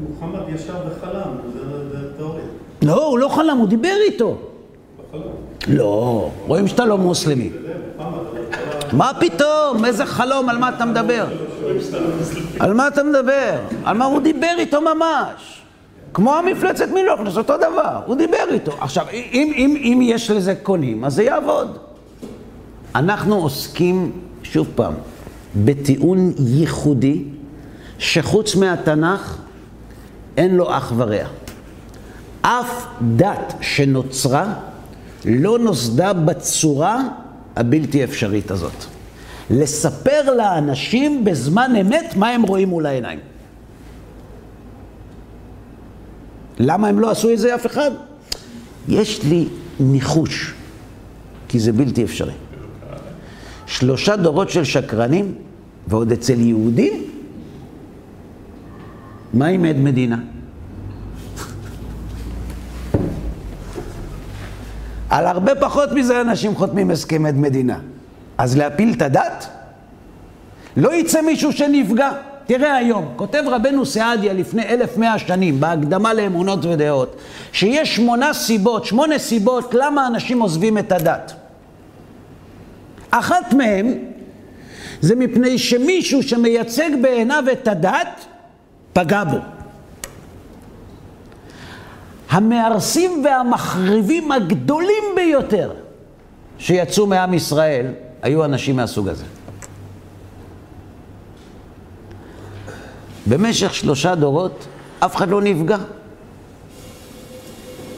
מוחמד 0.09 0.39
ישב 0.55 0.73
וחלם, 0.88 1.21
זה- 1.53 1.89
זה 1.91 2.17
תיאוריה. 2.17 2.43
לא, 2.81 3.07
הוא 3.07 3.19
לא 3.19 3.27
חלם, 3.27 3.57
הוא 3.57 3.67
דיבר 3.67 3.95
איתו. 4.07 4.38
לא, 5.67 6.29
רואים 6.47 6.67
שאתה 6.67 6.86
לא 6.86 6.97
מוסלמי. 6.97 7.49
מה 8.93 9.11
פתאום? 9.19 9.86
איזה 9.86 10.05
חלום? 10.05 10.49
על 10.49 10.57
מה 10.57 10.69
אתה 10.69 10.86
מדבר? 10.86 11.25
על 12.59 12.74
מה 12.74 12.88
אתה 12.88 13.03
מדבר? 13.03 13.59
על 13.84 13.97
מה 13.97 14.05
הוא 14.05 14.22
דיבר 14.22 14.55
איתו 14.57 14.82
ממש? 14.82 15.61
כמו 16.14 16.36
המפלצת 16.36 16.88
מלוכנס, 16.89 17.38
אותו 17.38 17.57
דבר, 17.57 18.01
הוא 18.05 18.16
דיבר 18.16 18.45
איתו. 18.51 18.72
עכשיו, 18.80 19.05
אם, 19.11 19.51
אם, 19.55 19.76
אם 19.78 19.99
יש 20.01 20.32
לזה 20.32 20.55
קונים, 20.55 21.05
אז 21.05 21.14
זה 21.14 21.24
יעבוד. 21.24 21.78
אנחנו 22.95 23.36
עוסקים, 23.36 24.11
שוב 24.43 24.68
פעם, 24.76 24.93
בטיעון 25.55 26.34
ייחודי, 26.39 27.24
שחוץ 27.97 28.55
מהתנ"ך 28.55 29.38
אין 30.38 30.55
לו 30.55 30.78
אח 30.78 30.93
ורע. 30.97 31.26
אף 32.41 32.86
דת 33.16 33.53
שנוצרה 33.61 34.53
לא 35.26 35.59
נוסדה 35.59 36.14
בצורה 36.14 37.01
הבלתי 37.55 38.03
אפשרית 38.03 38.51
הזאת. 38.51 38.86
לספר 39.50 40.36
לאנשים 40.38 41.26
בזמן 41.26 41.72
אמת 41.82 42.16
מה 42.16 42.30
הם 42.30 42.41
רואים 42.44 42.70
מול 42.70 42.86
העיניים. 42.86 43.20
למה 46.60 46.88
הם 46.88 47.00
לא 47.00 47.12
עשו 47.12 47.34
את 47.34 47.39
זה 47.39 47.56
אף 47.56 47.66
אחד? 47.66 47.91
יש 48.88 49.24
לי 49.24 49.48
ניחוש, 49.80 50.54
כי 51.48 51.60
זה 51.60 51.72
בלתי 51.72 52.04
אפשרי. 52.04 52.34
שלושה 53.66 54.16
דורות 54.16 54.50
של 54.50 54.64
שקרנים, 54.64 55.36
ועוד 55.88 56.12
אצל 56.12 56.39
יהודים? 56.39 57.04
מה 59.34 59.46
עם 59.46 59.66
עד 59.66 59.78
מדינה? 59.78 60.18
על 65.10 65.28
הרבה 65.28 65.56
פחות 65.56 65.91
מזה 65.91 66.22
אנשים 66.22 66.56
חותמים 66.56 66.91
הסכם 66.91 67.26
עד 67.26 67.38
מדינה. 67.38 67.80
אז 68.38 68.57
להפיל 68.57 68.93
את 68.97 69.01
הדת? 69.01 69.47
לא 70.77 70.93
יצא 70.93 71.21
מישהו 71.21 71.51
שנפגע. 71.51 72.11
תראה 72.45 72.75
היום, 72.75 73.13
כותב 73.15 73.43
רבנו 73.47 73.86
סעדיה 73.86 74.34
לפני 74.34 74.63
1100 74.65 75.19
שנים, 75.19 75.59
בהקדמה 75.59 76.13
לאמונות 76.13 76.65
ודעות, 76.65 77.15
שיש 77.51 77.95
שמונה 77.95 78.34
סיבות, 78.34 78.86
שמונה 78.86 79.19
סיבות 79.19 79.73
למה 79.73 80.07
אנשים 80.07 80.39
עוזבים 80.39 80.77
את 80.77 80.91
הדת. 80.91 81.34
אחת 83.11 83.53
מהן 83.53 83.93
זה 85.01 85.15
מפני 85.15 85.57
שמישהו 85.57 86.23
שמייצג 86.23 86.89
בעיניו 87.01 87.43
את 87.51 87.67
הדת, 87.67 88.25
פגע 88.93 89.23
בו. 89.23 89.38
המהרסים 92.29 93.25
והמחריבים 93.25 94.31
הגדולים 94.31 95.03
ביותר 95.15 95.71
שיצאו 96.57 97.07
מעם 97.07 97.34
ישראל 97.34 97.86
היו 98.24 98.45
אנשים 98.45 98.76
מהסוג 98.76 99.07
הזה. 99.07 99.26
במשך 103.28 103.74
שלושה 103.74 104.15
דורות 104.15 104.67
אף 104.99 105.15
אחד 105.15 105.30
לא 105.30 105.41
נפגע. 105.41 105.78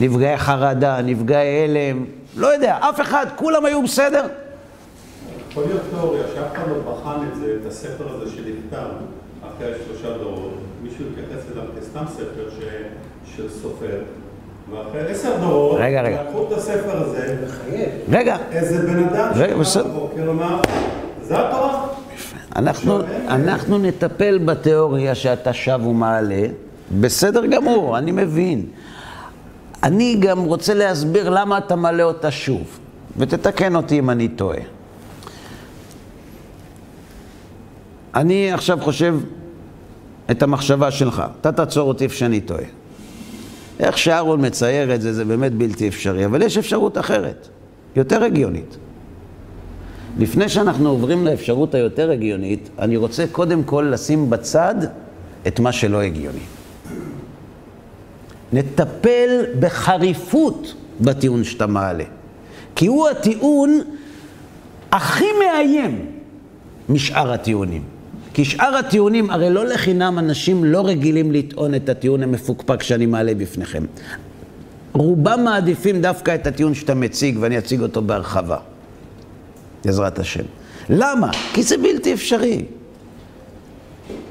נפגעי 0.02 0.38
חרדה, 0.38 1.02
נפגעי 1.02 1.64
הלם, 1.64 2.06
לא 2.36 2.48
יודע, 2.48 2.78
אף 2.90 3.02
אחד, 3.02 3.26
כולם 3.36 3.66
היו 3.66 3.84
בסדר. 3.84 4.28
יכול 5.50 5.64
להיות 5.64 5.82
תיאוריה 5.90 6.24
שאף 6.36 6.54
אחד 6.54 6.64
לא 6.68 6.92
בחן 6.92 7.28
את 7.32 7.36
זה, 7.36 7.58
את 7.62 7.68
הספר 7.72 8.16
הזה 8.16 8.32
שנכתב 8.32 8.88
אחרי 9.42 9.72
שלושה 9.86 10.18
דורות, 10.18 10.54
מישהו 10.84 11.06
התייחס 11.12 11.44
אליו 11.52 11.64
כסתם 11.80 12.04
ספר. 12.08 12.36
של 13.36 13.50
סופר, 13.50 14.02
ואחרי 14.72 15.12
עשר 15.12 15.38
דורות, 15.42 15.80
רגע, 15.82 16.02
רגע. 16.02 16.24
לקחו 16.24 16.48
את 16.48 16.58
הספר 16.58 17.02
הזה, 17.04 17.38
רגע, 18.10 18.38
איזה 18.52 18.88
בן 18.88 19.04
אדם 19.04 19.32
רגע, 19.36 19.48
שקם 19.54 19.60
בסדר. 19.60 19.88
בבוקר 19.88 20.30
אמר, 20.30 20.62
זה 21.24 21.48
התורה? 21.48 21.88
אנחנו, 22.56 23.00
אנחנו 23.28 23.78
נטפל 23.78 24.38
בתיאוריה 24.38 25.16
שאתה 25.16 25.54
שב 25.54 25.80
ומעלה, 25.86 26.48
בסדר 27.00 27.46
גמור, 27.46 27.98
אני 27.98 28.12
מבין. 28.12 28.66
אני 29.84 30.18
גם 30.20 30.40
רוצה 30.40 30.74
להסביר 30.74 31.30
למה 31.30 31.58
אתה 31.58 31.76
מעלה 31.76 32.04
אותה 32.04 32.32
שוב, 32.32 32.80
ותתקן 33.18 33.76
אותי 33.76 34.00
אם 34.00 34.10
אני 34.10 34.28
טועה. 34.28 34.60
אני 38.16 38.52
עכשיו 38.52 38.80
חושב 38.82 39.16
את 40.32 40.44
המחשבה 40.44 40.92
שלך, 40.92 41.24
אתה 41.42 41.52
תעצור 41.52 41.88
אותי 41.88 42.04
איפה 42.04 42.16
שאני 42.16 42.42
טועה. 42.42 42.64
איך 43.80 43.98
שאהרון 43.98 44.46
מצייר 44.46 44.96
את 44.96 45.02
זה, 45.02 45.14
זה 45.14 45.26
באמת 45.26 45.54
בלתי 45.54 45.88
אפשרי, 45.88 46.26
אבל 46.26 46.42
יש 46.42 46.58
אפשרות 46.58 46.98
אחרת, 46.98 47.48
יותר 47.96 48.24
הגיונית. 48.24 48.78
לפני 50.20 50.50
שאנחנו 50.50 50.90
עוברים 50.90 51.26
לאפשרות 51.26 51.76
היותר 51.76 52.12
הגיונית, 52.12 52.70
אני 52.80 52.98
רוצה 52.98 53.26
קודם 53.32 53.64
כל 53.64 53.90
לשים 53.92 54.30
בצד 54.30 54.76
את 55.48 55.60
מה 55.60 55.72
שלא 55.72 56.02
הגיוני. 56.02 56.40
נטפל 58.54 59.46
בחריפות 59.60 60.74
בטיעון 61.02 61.44
שאתה 61.44 61.68
מעלה, 61.68 62.04
כי 62.76 62.88
הוא 62.88 63.08
הטיעון 63.08 63.82
הכי 64.92 65.26
מאיים 65.40 66.06
משאר 66.90 67.32
הטיעונים. 67.32 67.95
כי 68.36 68.46
שאר 68.46 68.76
הטיעונים, 68.76 69.30
הרי 69.30 69.50
לא 69.50 69.66
לחינם 69.66 70.20
אנשים 70.20 70.64
לא 70.64 70.88
רגילים 70.88 71.32
לטעון 71.32 71.76
את 71.76 71.90
הטיעון 71.90 72.24
המפוקפק 72.24 72.84
שאני 72.84 73.06
מעלה 73.06 73.34
בפניכם. 73.34 73.84
רובם 74.94 75.44
מעדיפים 75.44 76.02
דווקא 76.02 76.36
את 76.36 76.48
הטיעון 76.48 76.74
שאתה 76.74 76.96
מציג, 76.96 77.38
ואני 77.40 77.58
אציג 77.58 77.82
אותו 77.82 78.02
בהרחבה. 78.02 78.58
בעזרת 79.86 80.20
השם. 80.20 80.44
למה? 80.90 81.32
כי 81.54 81.64
זה 81.64 81.78
בלתי 81.78 82.14
אפשרי. 82.14 82.66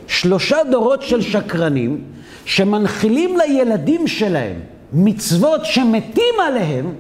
שלושה 0.07 0.57
דורות 0.70 1.02
של 1.02 1.20
שקרנים 1.20 2.05
שמנחילים 2.44 3.36
לילדים 3.38 4.07
שלהם 4.07 4.61
מצוות 4.92 5.64
שמתים 5.64 6.34
עליהם, 6.46 6.94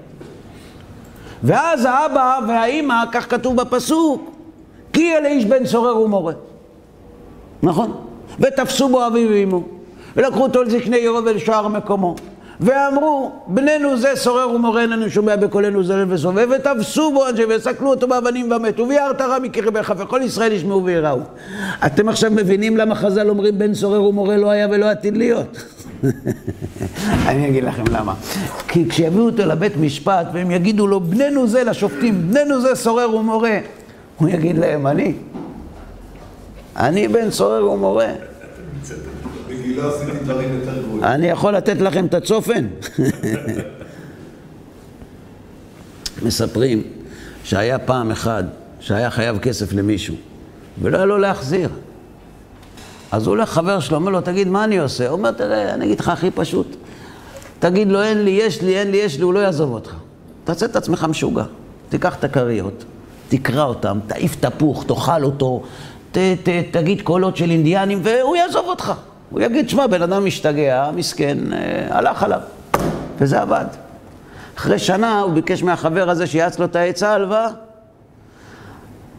ואז 1.42 1.84
האבא 1.84 2.38
והאימא, 2.48 3.04
כך 3.12 3.30
כתוב 3.30 3.56
בפסוק, 3.56 4.30
כי 4.92 5.16
אלה 5.16 5.28
איש 5.28 5.44
בן 5.44 5.64
צורר 5.64 5.98
ומורה. 6.00 6.32
נכון? 7.64 7.92
ותפסו 8.40 8.88
בו 8.88 9.06
אביו 9.06 9.28
ואמו, 9.30 9.62
ולקחו 10.16 10.42
אותו 10.42 10.62
אל 10.62 10.70
זקני 10.70 10.96
עירו 10.96 11.24
ולשאר 11.24 11.68
מקומו. 11.68 12.14
ואמרו, 12.60 13.32
בננו 13.46 13.96
זה 13.96 14.08
סורר 14.14 14.50
ומורה 14.50 14.82
איננו 14.82 15.10
שומע 15.10 15.36
בקולנו 15.36 15.84
זלל 15.84 16.12
וסובב, 16.12 16.48
ותפסו 16.56 17.12
בו 17.12 17.28
אנשי 17.28 17.42
וסקלו 17.48 17.90
אותו 17.90 18.08
באבנים 18.08 18.52
ומתו, 18.52 18.88
ויערת 18.88 19.20
רע 19.20 19.38
מקרבך, 19.38 19.94
וכל 19.98 20.20
ישראל 20.24 20.52
ישמעו 20.52 20.84
ויראו. 20.84 21.20
אתם 21.86 22.08
עכשיו 22.08 22.30
מבינים 22.30 22.76
למה 22.76 22.94
חז"ל 22.94 23.28
אומרים 23.28 23.58
בן 23.58 23.74
סורר 23.74 24.02
ומורה 24.02 24.36
לא 24.36 24.50
היה 24.50 24.68
ולא 24.70 24.86
עתיד 24.90 25.16
להיות? 25.16 25.64
אני 27.28 27.48
אגיד 27.48 27.64
לכם 27.64 27.84
למה. 27.92 28.14
כי 28.68 28.88
כשיביאו 28.88 29.26
אותו 29.26 29.46
לבית 29.46 29.76
משפט 29.76 30.26
והם 30.32 30.50
יגידו 30.50 30.86
לו, 30.86 31.00
בננו 31.00 31.46
זה 31.46 31.64
לשופטים, 31.64 32.28
בננו 32.30 32.60
זה 32.60 32.74
סורר 32.74 33.14
ומורה, 33.14 33.58
הוא 34.18 34.28
יגיד 34.28 34.58
להם, 34.58 34.86
אני. 34.86 35.14
אני 36.76 37.08
בן 37.08 37.30
סורר 37.30 37.70
ומורה. 37.70 38.08
בגילו 39.48 39.88
עשיתי 39.88 40.24
דברים 40.24 40.60
יותר 40.60 40.82
גרועים. 40.82 41.04
אני 41.04 41.26
יכול 41.26 41.56
לתת 41.56 41.80
לכם 41.80 42.06
את 42.06 42.14
הצופן. 42.14 42.66
מספרים 46.22 46.82
שהיה 47.44 47.78
פעם 47.78 48.10
אחד 48.10 48.44
שהיה 48.80 49.10
חייב 49.10 49.38
כסף 49.38 49.72
למישהו, 49.72 50.14
ולא 50.82 50.96
היה 50.96 51.06
לו 51.06 51.18
להחזיר. 51.18 51.68
אז 53.12 53.26
הוא 53.26 53.36
הולך 53.36 53.50
חבר 53.50 53.80
שלו, 53.80 53.96
אומר 53.96 54.10
לו, 54.10 54.20
תגיד, 54.20 54.48
מה 54.48 54.64
אני 54.64 54.78
עושה? 54.78 55.08
הוא 55.08 55.18
אומר, 55.18 55.30
תראה, 55.30 55.74
אני 55.74 55.84
אגיד 55.84 56.00
לך 56.00 56.08
הכי 56.08 56.30
פשוט. 56.30 56.76
תגיד 57.58 57.88
לו, 57.88 58.02
אין 58.02 58.24
לי, 58.24 58.30
יש 58.30 58.62
לי, 58.62 58.78
אין 58.78 58.90
לי, 58.90 58.96
יש 58.96 59.16
לי, 59.16 59.22
הוא 59.22 59.34
לא 59.34 59.38
יעזוב 59.38 59.72
אותך. 59.72 59.94
תעשה 60.44 60.66
את 60.66 60.76
עצמך 60.76 61.04
משוגע. 61.04 61.44
תיקח 61.88 62.14
את 62.14 62.24
הכריות, 62.24 62.84
תקרע 63.28 63.64
אותם, 63.64 63.98
תעיף 64.06 64.36
תפוח, 64.40 64.82
תאכל 64.82 65.24
אותו, 65.24 65.62
ת, 66.14 66.18
ת, 66.18 66.48
תגיד 66.70 67.02
קולות 67.02 67.36
של 67.36 67.50
אינדיאנים, 67.50 68.00
והוא 68.02 68.36
יעזוב 68.36 68.66
אותך. 68.66 68.92
הוא 69.30 69.40
יגיד, 69.40 69.68
שמע, 69.68 69.86
בן 69.86 70.02
אדם 70.02 70.24
משתגע, 70.24 70.90
מסכן, 70.94 71.38
אה, 71.52 71.86
הלך 71.90 72.22
עליו. 72.22 72.40
וזה 73.18 73.40
עבד. 73.40 73.64
אחרי 74.56 74.78
שנה 74.78 75.20
הוא 75.20 75.32
ביקש 75.32 75.62
מהחבר 75.62 76.10
הזה 76.10 76.26
שיעץ 76.26 76.58
לו 76.58 76.64
את 76.64 76.76
העצה 76.76 77.12
הלוואה. 77.12 77.48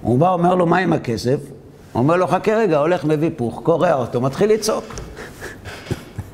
הוא 0.02 0.20
בא, 0.20 0.30
אומר 0.30 0.56
לו, 0.56 0.66
מה 0.66 0.78
עם 0.78 0.94
הכסף? 0.94 1.40
הוא 1.92 2.04
אומר 2.04 2.16
לו, 2.16 2.28
חכה 2.28 2.56
רגע, 2.56 2.78
הולך, 2.78 3.06
מביא 3.06 3.30
פוך, 3.36 3.62
קורע 3.64 3.94
אותו, 3.94 4.22
מתחיל 4.22 4.54
לצעוק. 4.54 4.86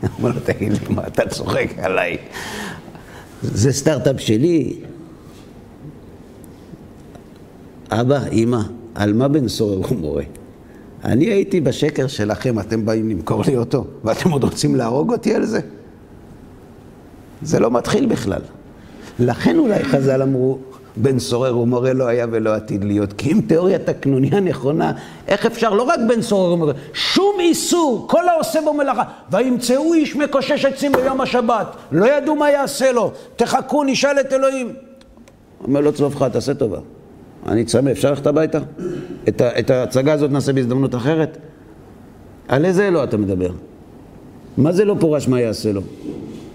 הוא 0.02 0.10
אומר 0.18 0.30
לו, 0.30 0.40
תגיד 0.46 0.72
לי, 0.72 0.80
מה 0.90 1.02
אתה 1.08 1.30
צוחק 1.30 1.68
עליי? 1.82 2.18
זה 3.42 3.74
סטארט-אפ 3.74 4.20
שלי, 4.20 4.80
אבא, 7.92 8.20
אמא, 8.32 8.60
על 8.96 9.14
מה 9.14 9.28
בן 9.28 9.48
סורר 9.48 9.88
הוא 9.88 9.98
מורה? 9.98 10.24
אני 11.06 11.26
הייתי 11.26 11.62
בשקר 11.62 12.08
שלכם, 12.08 12.60
אתם 12.60 12.86
באים 12.86 13.10
למכור 13.10 13.44
לי 13.48 13.58
אותו, 13.58 13.86
ואתם 14.04 14.32
עוד 14.32 14.44
רוצים 14.44 14.76
להרוג 14.76 15.12
אותי 15.12 15.34
על 15.34 15.46
זה? 15.46 15.60
זה 17.42 17.60
לא 17.60 17.72
מתחיל 17.72 18.06
בכלל. 18.06 18.42
לכן 19.20 19.58
אולי 19.58 19.84
חז"ל 19.84 20.22
אמרו, 20.22 20.58
בן 20.96 21.20
סורר 21.20 21.58
ומורה 21.58 21.94
לא 21.94 22.08
היה 22.08 22.26
ולא 22.32 22.56
עתיד 22.56 22.84
להיות. 22.84 23.14
כי 23.14 23.32
אם 23.32 23.42
תיאוריית 23.48 23.90
הקנוניה 23.90 24.40
נכונה, 24.40 24.92
איך 25.28 25.46
אפשר, 25.46 25.74
לא 25.74 25.84
רק 25.84 26.00
בן 26.08 26.22
סורר 26.22 26.54
ומורה, 26.54 26.74
שום 26.94 27.36
איסור, 27.40 28.06
כל 28.10 28.30
העושה 28.30 28.60
בו 28.66 28.74
מלאכה. 28.74 29.04
וימצאו 29.32 29.94
איש 29.94 30.16
מקושש 30.16 30.66
עצים 30.66 30.92
ביום 30.92 31.22
השבת, 31.22 31.68
לא 31.92 32.06
ידעו 32.06 32.36
מה 32.36 32.52
יעשה 32.52 32.92
לו, 32.92 33.12
תחכו, 33.36 33.84
נשאל 33.84 34.20
את 34.20 34.34
אלוהים. 34.34 34.74
אומר 35.64 35.82
לו 35.82 35.94
צלופך, 35.94 36.24
תעשה 36.24 36.54
טובה. 36.54 36.80
אני 37.48 37.66
צמא, 37.66 37.92
אפשר 37.92 38.10
ללכת 38.10 38.28
הביתה? 38.28 38.60
את, 39.28 39.42
ה, 39.42 39.60
את 39.60 39.70
ההצגה 39.70 40.14
הזאת 40.14 40.32
נעשה 40.32 40.54
בהזדמנות 40.54 40.96
אחרת? 40.96 41.38
על 42.48 42.66
איזה 42.66 42.88
אלוה 42.88 43.04
אתה 43.04 43.18
מדבר? 43.18 43.52
מה 44.58 44.72
זה 44.72 44.86
לא 44.86 44.96
פורש 45.00 45.28
מה 45.28 45.42
יעשה 45.42 45.72
לו? 45.72 45.82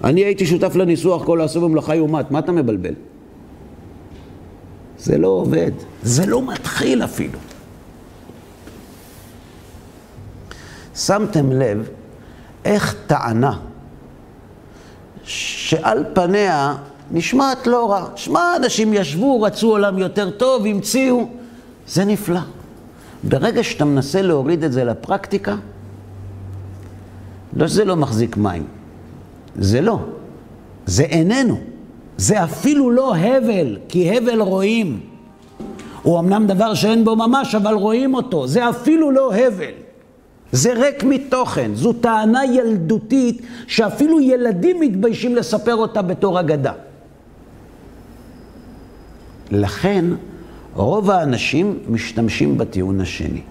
אני 0.05 0.25
הייתי 0.25 0.47
שותף 0.47 0.77
לניסוח 0.77 1.25
כל 1.25 1.41
העשו 1.41 1.61
במלאכה 1.61 1.95
יומת, 1.95 2.31
מה 2.31 2.39
אתה 2.39 2.53
מבלבל? 2.53 2.95
זה 4.99 5.19
לא 5.19 5.29
עובד, 5.29 5.71
זה 6.03 6.27
לא 6.27 6.43
מתחיל 6.43 7.05
אפילו. 7.05 7.39
שמתם 10.95 11.53
לב 11.53 11.89
איך 12.65 12.97
טענה 13.07 13.59
שעל 15.25 16.05
פניה 16.15 16.77
נשמעת 17.11 17.67
לא 17.67 17.91
רע. 17.91 18.07
שמע, 18.17 18.57
אנשים 18.57 18.95
ישבו, 18.95 19.43
רצו 19.43 19.71
עולם 19.71 19.99
יותר 19.99 20.31
טוב, 20.31 20.67
המציאו, 20.67 21.29
זה 21.89 22.05
נפלא. 22.05 22.41
ברגע 23.25 23.63
שאתה 23.63 23.85
מנסה 23.85 24.23
להוריד 24.23 24.65
את 24.65 24.73
זה 24.73 24.85
לפרקטיקה, 24.85 25.57
לא 27.57 27.69
שזה 27.69 27.85
לא 27.85 27.97
מחזיק 27.97 28.37
מים, 28.37 28.65
זה 29.57 29.81
לא, 29.81 29.99
זה 30.87 31.03
איננו. 31.03 31.59
זה 32.17 32.45
אפילו 32.45 32.91
לא 32.91 33.17
הבל, 33.17 33.79
כי 33.89 34.17
הבל 34.17 34.41
רואים. 34.41 35.01
הוא 36.03 36.19
אמנם 36.19 36.47
דבר 36.47 36.75
שאין 36.75 37.05
בו 37.05 37.17
ממש, 37.17 37.55
אבל 37.55 37.75
רואים 37.75 38.15
אותו. 38.15 38.47
זה 38.47 38.69
אפילו 38.69 39.11
לא 39.11 39.35
הבל. 39.35 39.73
זה 40.53 40.73
ריק 40.73 41.05
מתוכן. 41.05 41.71
זו 41.75 41.93
טענה 41.93 42.45
ילדותית 42.45 43.43
שאפילו 43.67 44.21
ילדים 44.21 44.81
מתביישים 44.81 45.37
לספר 45.37 45.75
אותה 45.75 46.03
בתור 46.03 46.41
אגדה. 46.41 46.73
לכן, 49.51 50.05
רוב 50.75 51.11
האנשים 51.11 51.79
משתמשים 51.89 52.59
בטיעון 52.59 53.01
השני. 53.01 53.43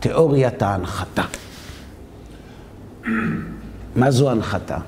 תיאוריית 0.00 0.62
ההנחתה. 0.62 1.22
מה 3.96 4.10
זו 4.10 4.30
הנחתה? 4.30 4.78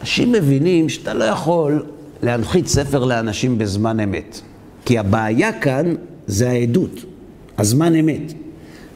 אנשים 0.00 0.32
מבינים 0.32 0.88
שאתה 0.88 1.14
לא 1.14 1.24
יכול 1.24 1.84
להנחית 2.22 2.66
ספר 2.66 3.04
לאנשים 3.04 3.58
בזמן 3.58 4.00
אמת. 4.00 4.40
כי 4.84 4.98
הבעיה 4.98 5.60
כאן 5.60 5.94
זה 6.26 6.50
העדות, 6.50 7.00
הזמן 7.58 7.94
אמת. 7.94 8.32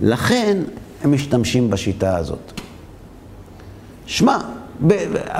לכן 0.00 0.58
הם 1.04 1.12
משתמשים 1.12 1.70
בשיטה 1.70 2.16
הזאת. 2.16 2.60
שמע, 4.06 4.38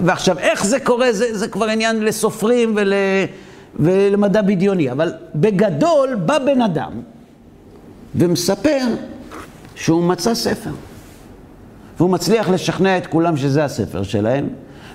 ועכשיו, 0.05 0.39
איך 0.39 0.67
זה 0.67 0.81
קורה, 0.81 1.13
זה, 1.13 1.39
זה 1.39 1.49
כבר 1.49 1.67
עניין 1.69 2.05
לסופרים 2.05 2.73
ול, 2.77 2.93
ולמדע 3.77 4.43
בדיוני, 4.43 4.93
אבל 4.93 5.13
בגדול 5.35 6.15
בא 6.15 6.39
בן 6.39 6.63
אדם 6.63 6.93
ומספר 8.15 8.81
שהוא 9.75 10.03
מצא 10.03 10.35
ספר. 10.35 10.71
והוא 11.99 12.11
מצליח 12.11 12.49
לשכנע 12.49 12.99
את 12.99 13.07
כולם 13.07 13.37
שזה 13.37 13.65
הספר 13.65 14.03
שלהם, 14.03 14.49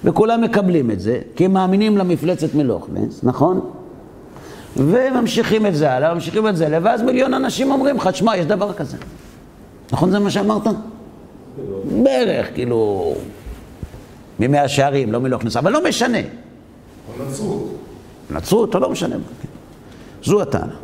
וכולם 0.04 0.42
מקבלים 0.42 0.92
את 0.92 1.00
זה, 1.00 1.20
כי 1.36 1.46
הם 1.46 1.54
מאמינים 1.54 1.98
למפלצת 1.98 2.56
מלוכנס, 2.56 3.24
נכון? 3.24 3.72
וממשיכים 4.78 5.66
את 5.66 5.76
זה 5.76 5.92
הלאה, 5.92 6.14
ממשיכים 6.14 6.48
את 6.48 6.56
זה 6.56 6.66
הלאה, 6.66 6.80
ואז 6.84 7.02
מיליון 7.02 7.34
אנשים 7.34 7.72
אומרים 7.72 7.96
לך, 7.96 8.10
שמע, 8.16 8.38
יש 8.38 8.46
דבר 8.46 8.74
כזה. 8.74 8.98
נכון 9.92 10.12
זה 10.12 10.20
מה 10.20 10.32
שאמרת? 10.32 10.68
בערך, 12.04 12.54
כאילו, 12.54 13.14
ממאה 14.42 14.64
השערים, 14.64 15.12
לא 15.12 15.20
מלוכנס, 15.20 15.58
אבל 15.58 15.72
לא 15.72 15.90
משנה. 15.90 16.18
הנצרות. 17.20 17.78
נצרות, 18.32 18.76
או 18.76 18.80
לא 18.80 18.90
משנה. 18.90 19.16
זו 20.24 20.42
הטענה. 20.42 20.76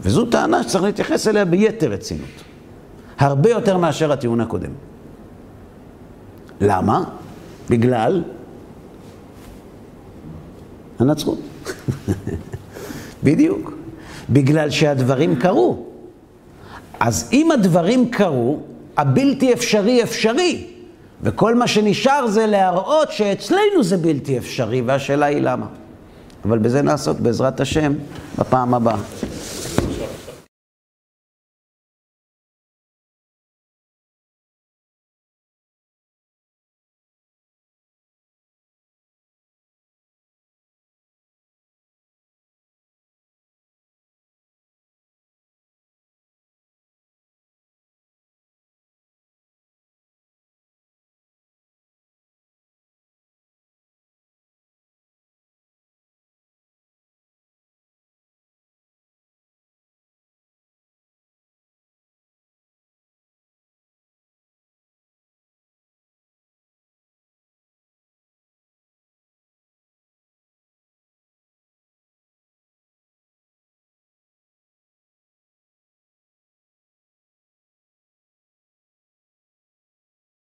וזו 0.00 0.26
טענה 0.26 0.62
שצריך 0.62 0.84
להתייחס 0.84 1.28
אליה 1.28 1.44
ביתר 1.44 1.92
רצינות. 1.92 2.28
הרבה 3.18 3.50
יותר 3.50 3.76
מאשר 3.76 4.12
הטיעון 4.12 4.40
הקודם. 4.40 4.70
למה? 6.60 7.04
בגלל 7.70 8.22
הנצרות. 10.98 11.38
בדיוק. 13.24 13.72
בגלל 14.30 14.70
שהדברים 14.70 15.36
קרו. 15.36 15.86
אז 17.00 17.28
אם 17.32 17.50
הדברים 17.50 18.10
קרו, 18.10 18.60
הבלתי 18.96 19.52
אפשרי 19.52 20.02
אפשרי. 20.02 20.71
וכל 21.22 21.54
מה 21.54 21.66
שנשאר 21.66 22.26
זה 22.26 22.46
להראות 22.46 23.12
שאצלנו 23.12 23.82
זה 23.82 23.96
בלתי 23.96 24.38
אפשרי, 24.38 24.80
והשאלה 24.80 25.26
היא 25.26 25.40
למה. 25.40 25.66
אבל 26.44 26.58
בזה 26.58 26.82
נעסוק 26.82 27.20
בעזרת 27.20 27.60
השם 27.60 27.92
בפעם 28.38 28.74
הבאה. 28.74 28.96